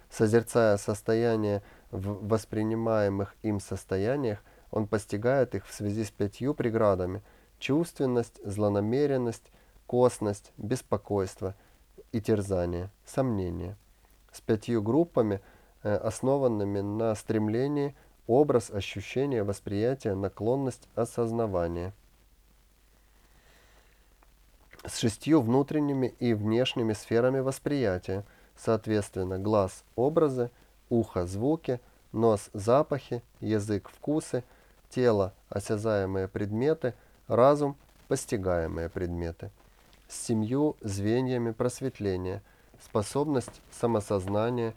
Созерцая 0.10 0.78
состояние 0.78 1.64
в 1.92 2.28
воспринимаемых 2.28 3.36
им 3.42 3.60
состояниях, 3.60 4.40
он 4.72 4.88
постигает 4.88 5.56
их 5.56 5.66
в 5.66 5.74
связи 5.74 6.04
с 6.04 6.12
пятью 6.12 6.54
преградами– 6.54 7.22
чувственность, 7.60 8.40
злонамеренность, 8.44 9.52
косность, 9.88 10.52
беспокойство 10.58 11.56
и 12.12 12.22
терзание, 12.22 12.90
сомнение. 13.06 13.76
С 14.32 14.42
пятью 14.42 14.82
группами, 14.82 15.42
э, 15.82 15.96
основанными 15.96 16.82
на 16.82 17.16
стремлении, 17.16 17.96
образ, 18.28 18.70
ощущение, 18.70 19.44
восприятие, 19.44 20.14
наклонность, 20.14 20.88
осознавание– 20.96 21.94
с 24.86 25.00
шестью 25.00 25.42
внутренними 25.42 26.14
и 26.20 26.34
внешними 26.34 26.94
сферами 26.94 27.40
восприятия, 27.40 28.26
соответственно, 28.58 29.40
глаз– 29.40 29.84
образы, 29.96 30.52
ухо– 30.90 31.26
звуки, 31.28 31.80
нос– 32.12 32.50
запахи, 32.54 33.24
язык– 33.40 33.90
вкусы, 33.94 34.44
тело– 34.90 35.34
осязаемые 35.50 36.28
предметы, 36.28 36.94
разум– 37.28 37.76
постигаемые 38.08 38.90
предметы. 38.90 39.52
С 40.08 40.20
семью 40.20 40.76
звеньями 40.82 41.52
просветления, 41.52 42.44
способность 42.84 43.62
самосознания, 43.72 44.74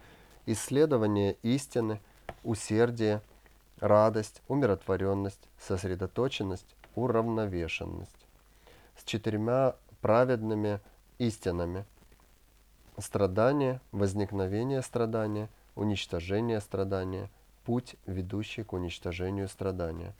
исследование 0.46 1.36
истины, 1.42 2.00
усердие, 2.44 3.20
радость, 3.80 4.40
умиротворенность, 4.48 5.48
сосредоточенность, 5.58 6.76
уравновешенность. 6.94 8.26
С 8.96 9.04
четырьмя 9.04 9.74
праведными 10.00 10.80
истинами. 11.18 11.85
Страдание, 12.98 13.80
возникновение 13.92 14.82
страдания, 14.82 15.48
уничтожение 15.74 16.61
страдания, 16.61 17.28
путь, 17.64 17.96
ведущий 18.06 18.62
к 18.62 18.72
уничтожению 18.72 19.48
страдания. 19.48 20.14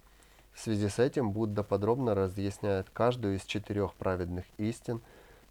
В 0.53 0.61
связи 0.61 0.89
с 0.89 0.99
этим 0.99 1.31
Будда 1.31 1.63
подробно 1.63 2.15
разъясняет 2.15 2.89
каждую 2.93 3.37
из 3.37 3.45
четырех 3.45 3.95
праведных 3.95 4.45
истин. 4.59 5.01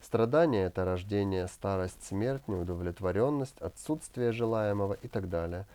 Страдание– 0.01 0.65
это 0.67 0.85
рождение, 0.85 1.47
старость, 1.47 2.03
смерть, 2.03 2.47
неудовлетворенность, 2.47 3.59
отсутствие 3.59 4.31
желаемого 4.31 4.93
и 4.93 5.07
так 5.07 5.29
далее. 5.29 5.65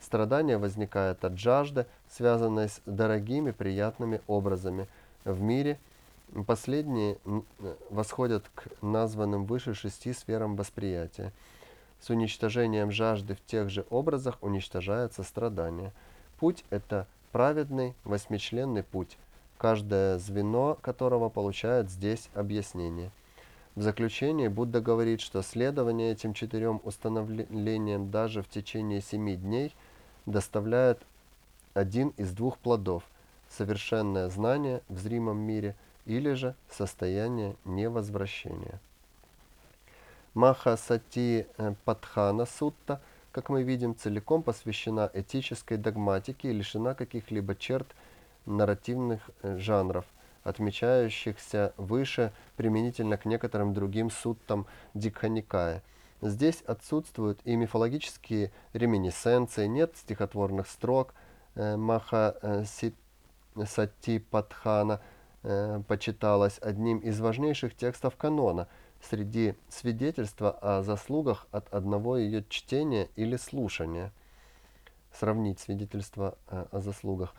Страдание 0.00 0.58
возникает 0.58 1.24
от 1.24 1.38
жажды, 1.38 1.86
связанной 2.10 2.68
с 2.68 2.80
дорогими 2.86 3.50
приятными 3.50 4.20
образами 4.26 4.88
в 5.24 5.40
мире– 5.40 5.78
Последние 6.46 7.18
восходят 7.88 8.44
к 8.54 8.68
названным 8.82 9.46
выше 9.46 9.74
шести 9.74 10.12
сферам 10.12 10.56
восприятия. 10.56 11.32
С 12.00 12.10
уничтожением 12.10 12.90
жажды 12.90 13.34
в 13.34 13.44
тех 13.46 13.70
же 13.70 13.86
образах 13.90 14.38
уничтожается 14.42 15.22
страдание. 15.22 15.92
Путь– 16.38 16.64
это 16.70 17.06
праведный 17.32 17.94
восьмичленный 18.04 18.82
путь, 18.82 19.16
каждое 19.56 20.18
звено 20.18 20.78
которого 20.80 21.28
получает 21.28 21.90
здесь 21.90 22.28
объяснение. 22.34 23.10
В 23.74 23.82
заключение 23.82 24.50
Будда 24.50 24.80
говорит, 24.80 25.20
что 25.20 25.42
следование 25.42 26.12
этим 26.12 26.34
четырем 26.34 26.80
установлениям 26.84 28.10
даже 28.10 28.42
в 28.42 28.48
течение 28.48 29.00
семи 29.00 29.36
дней 29.36 29.74
доставляет 30.26 31.00
один 31.74 32.08
из 32.16 32.32
двух 32.32 32.58
плодов– 32.58 33.02
совершенное 33.48 34.28
знание 34.28 34.82
в 34.88 34.98
зримом 34.98 35.38
мире– 35.38 35.74
или 36.08 36.32
же 36.32 36.54
состояние 36.70 37.54
невозвращения. 37.64 38.80
Махасати 40.34 41.46
э, 41.58 41.74
Падхана 41.84 42.46
Сутта, 42.46 43.00
как 43.30 43.50
мы 43.50 43.62
видим, 43.62 43.94
целиком 43.94 44.42
посвящена 44.42 45.10
этической 45.12 45.76
догматике 45.76 46.48
и 46.48 46.52
лишена 46.52 46.94
каких-либо 46.94 47.54
черт 47.54 47.86
нарративных 48.46 49.20
э, 49.42 49.58
жанров, 49.58 50.06
отмечающихся 50.44 51.74
выше 51.76 52.32
применительно 52.56 53.18
к 53.18 53.26
некоторым 53.26 53.74
другим 53.74 54.10
суттам 54.10 54.66
Дикханикая. 54.94 55.82
Здесь 56.22 56.62
отсутствуют 56.62 57.38
и 57.44 57.54
мифологические 57.54 58.50
реминисценции, 58.72 59.66
нет 59.66 59.92
стихотворных 59.96 60.68
строк 60.68 61.12
э, 61.54 61.76
Маха 61.76 62.64
Сати 63.66 64.18
Падхана– 64.20 65.00
э, 65.42 65.80
почиталось 65.86 66.58
одним 66.60 66.98
из 66.98 67.20
важнейших 67.20 67.74
текстов 67.74 68.16
канона 68.16 68.68
среди 69.00 69.54
свидетельства 69.68 70.50
о 70.50 70.82
заслугах 70.82 71.46
от 71.50 71.72
одного 71.72 72.16
ее 72.16 72.44
чтения 72.48 73.08
или 73.16 73.36
слушания. 73.36 74.12
Сравнить 75.12 75.60
свидетельства 75.60 76.36
э, 76.48 76.66
о 76.70 76.80
заслугах. 76.80 77.34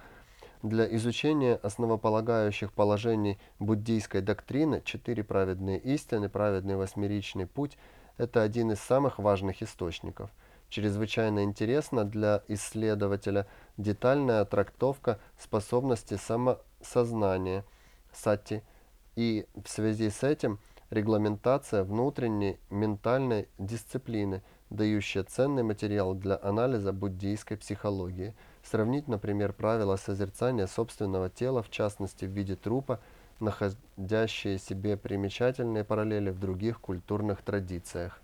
Для 0.62 0.93
изучения 0.95 1.55
основополагающих 1.55 2.73
положений 2.73 3.39
буддийской 3.59 4.21
доктрины 4.21 4.81
четыре 4.83 5.23
праведные 5.23 5.79
истины, 5.79 6.27
праведный 6.27 6.75
восьмеричный 6.75 7.47
путь– 7.47 7.77
это 8.17 8.41
один 8.41 8.71
из 8.71 8.79
самых 8.81 9.19
важных 9.19 9.62
источников. 9.62 10.29
Чрезвычайно 10.67 11.45
интересна 11.45 12.03
для 12.03 12.43
исследователя 12.49 13.47
детальная 13.77 14.43
трактовка 14.43 15.19
способности 15.38 16.15
самосознания– 16.15 17.63
сати, 18.19 18.62
и 19.15 19.45
в 19.63 19.69
связи 19.69 20.10
с 20.10 20.23
этим 20.23 20.60
регламентация 20.89 21.84
внутренней 21.84 22.58
ментальной 22.69 23.47
дисциплины, 23.58 24.41
дающая 24.69 25.23
ценный 25.23 25.63
материал 25.63 26.13
для 26.13 26.39
анализа 26.41 26.93
буддийской 26.93 27.58
психологии. 27.58 28.34
Сравнить, 28.63 29.08
например, 29.08 29.53
правила 29.53 29.95
созерцания 29.95 30.67
собственного 30.67 31.29
тела, 31.29 31.63
в 31.63 31.69
частности 31.69 32.25
в 32.25 32.29
виде 32.29 32.55
трупа, 32.55 32.99
находящие 33.39 34.60
себе 34.60 34.97
примечательные 34.97 35.84
параллели 35.84 36.29
в 36.29 36.39
других 36.39 36.79
культурных 36.82 37.41
традициях. 37.41 38.19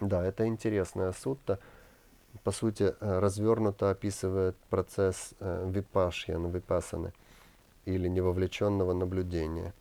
Да, 0.00 0.24
это 0.24 0.46
интересная 0.46 1.12
сутта. 1.12 1.58
По 2.44 2.52
сути, 2.52 2.94
э, 3.00 3.18
развернуто 3.18 3.90
описывает 3.90 4.56
процесс 4.68 5.34
э, 5.40 5.68
випашьян, 5.68 6.48
випасаны 6.48 7.12
или 7.84 8.08
невовлеченного 8.08 8.92
наблюдения. 8.92 9.72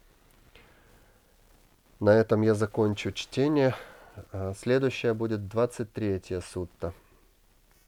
На 1.99 2.11
этом 2.11 2.41
я 2.41 2.53
закончу 2.55 3.11
чтение. 3.11 3.75
Следующая 4.55 5.13
будет 5.13 5.47
23 5.47 6.39
сутта. 6.41 6.93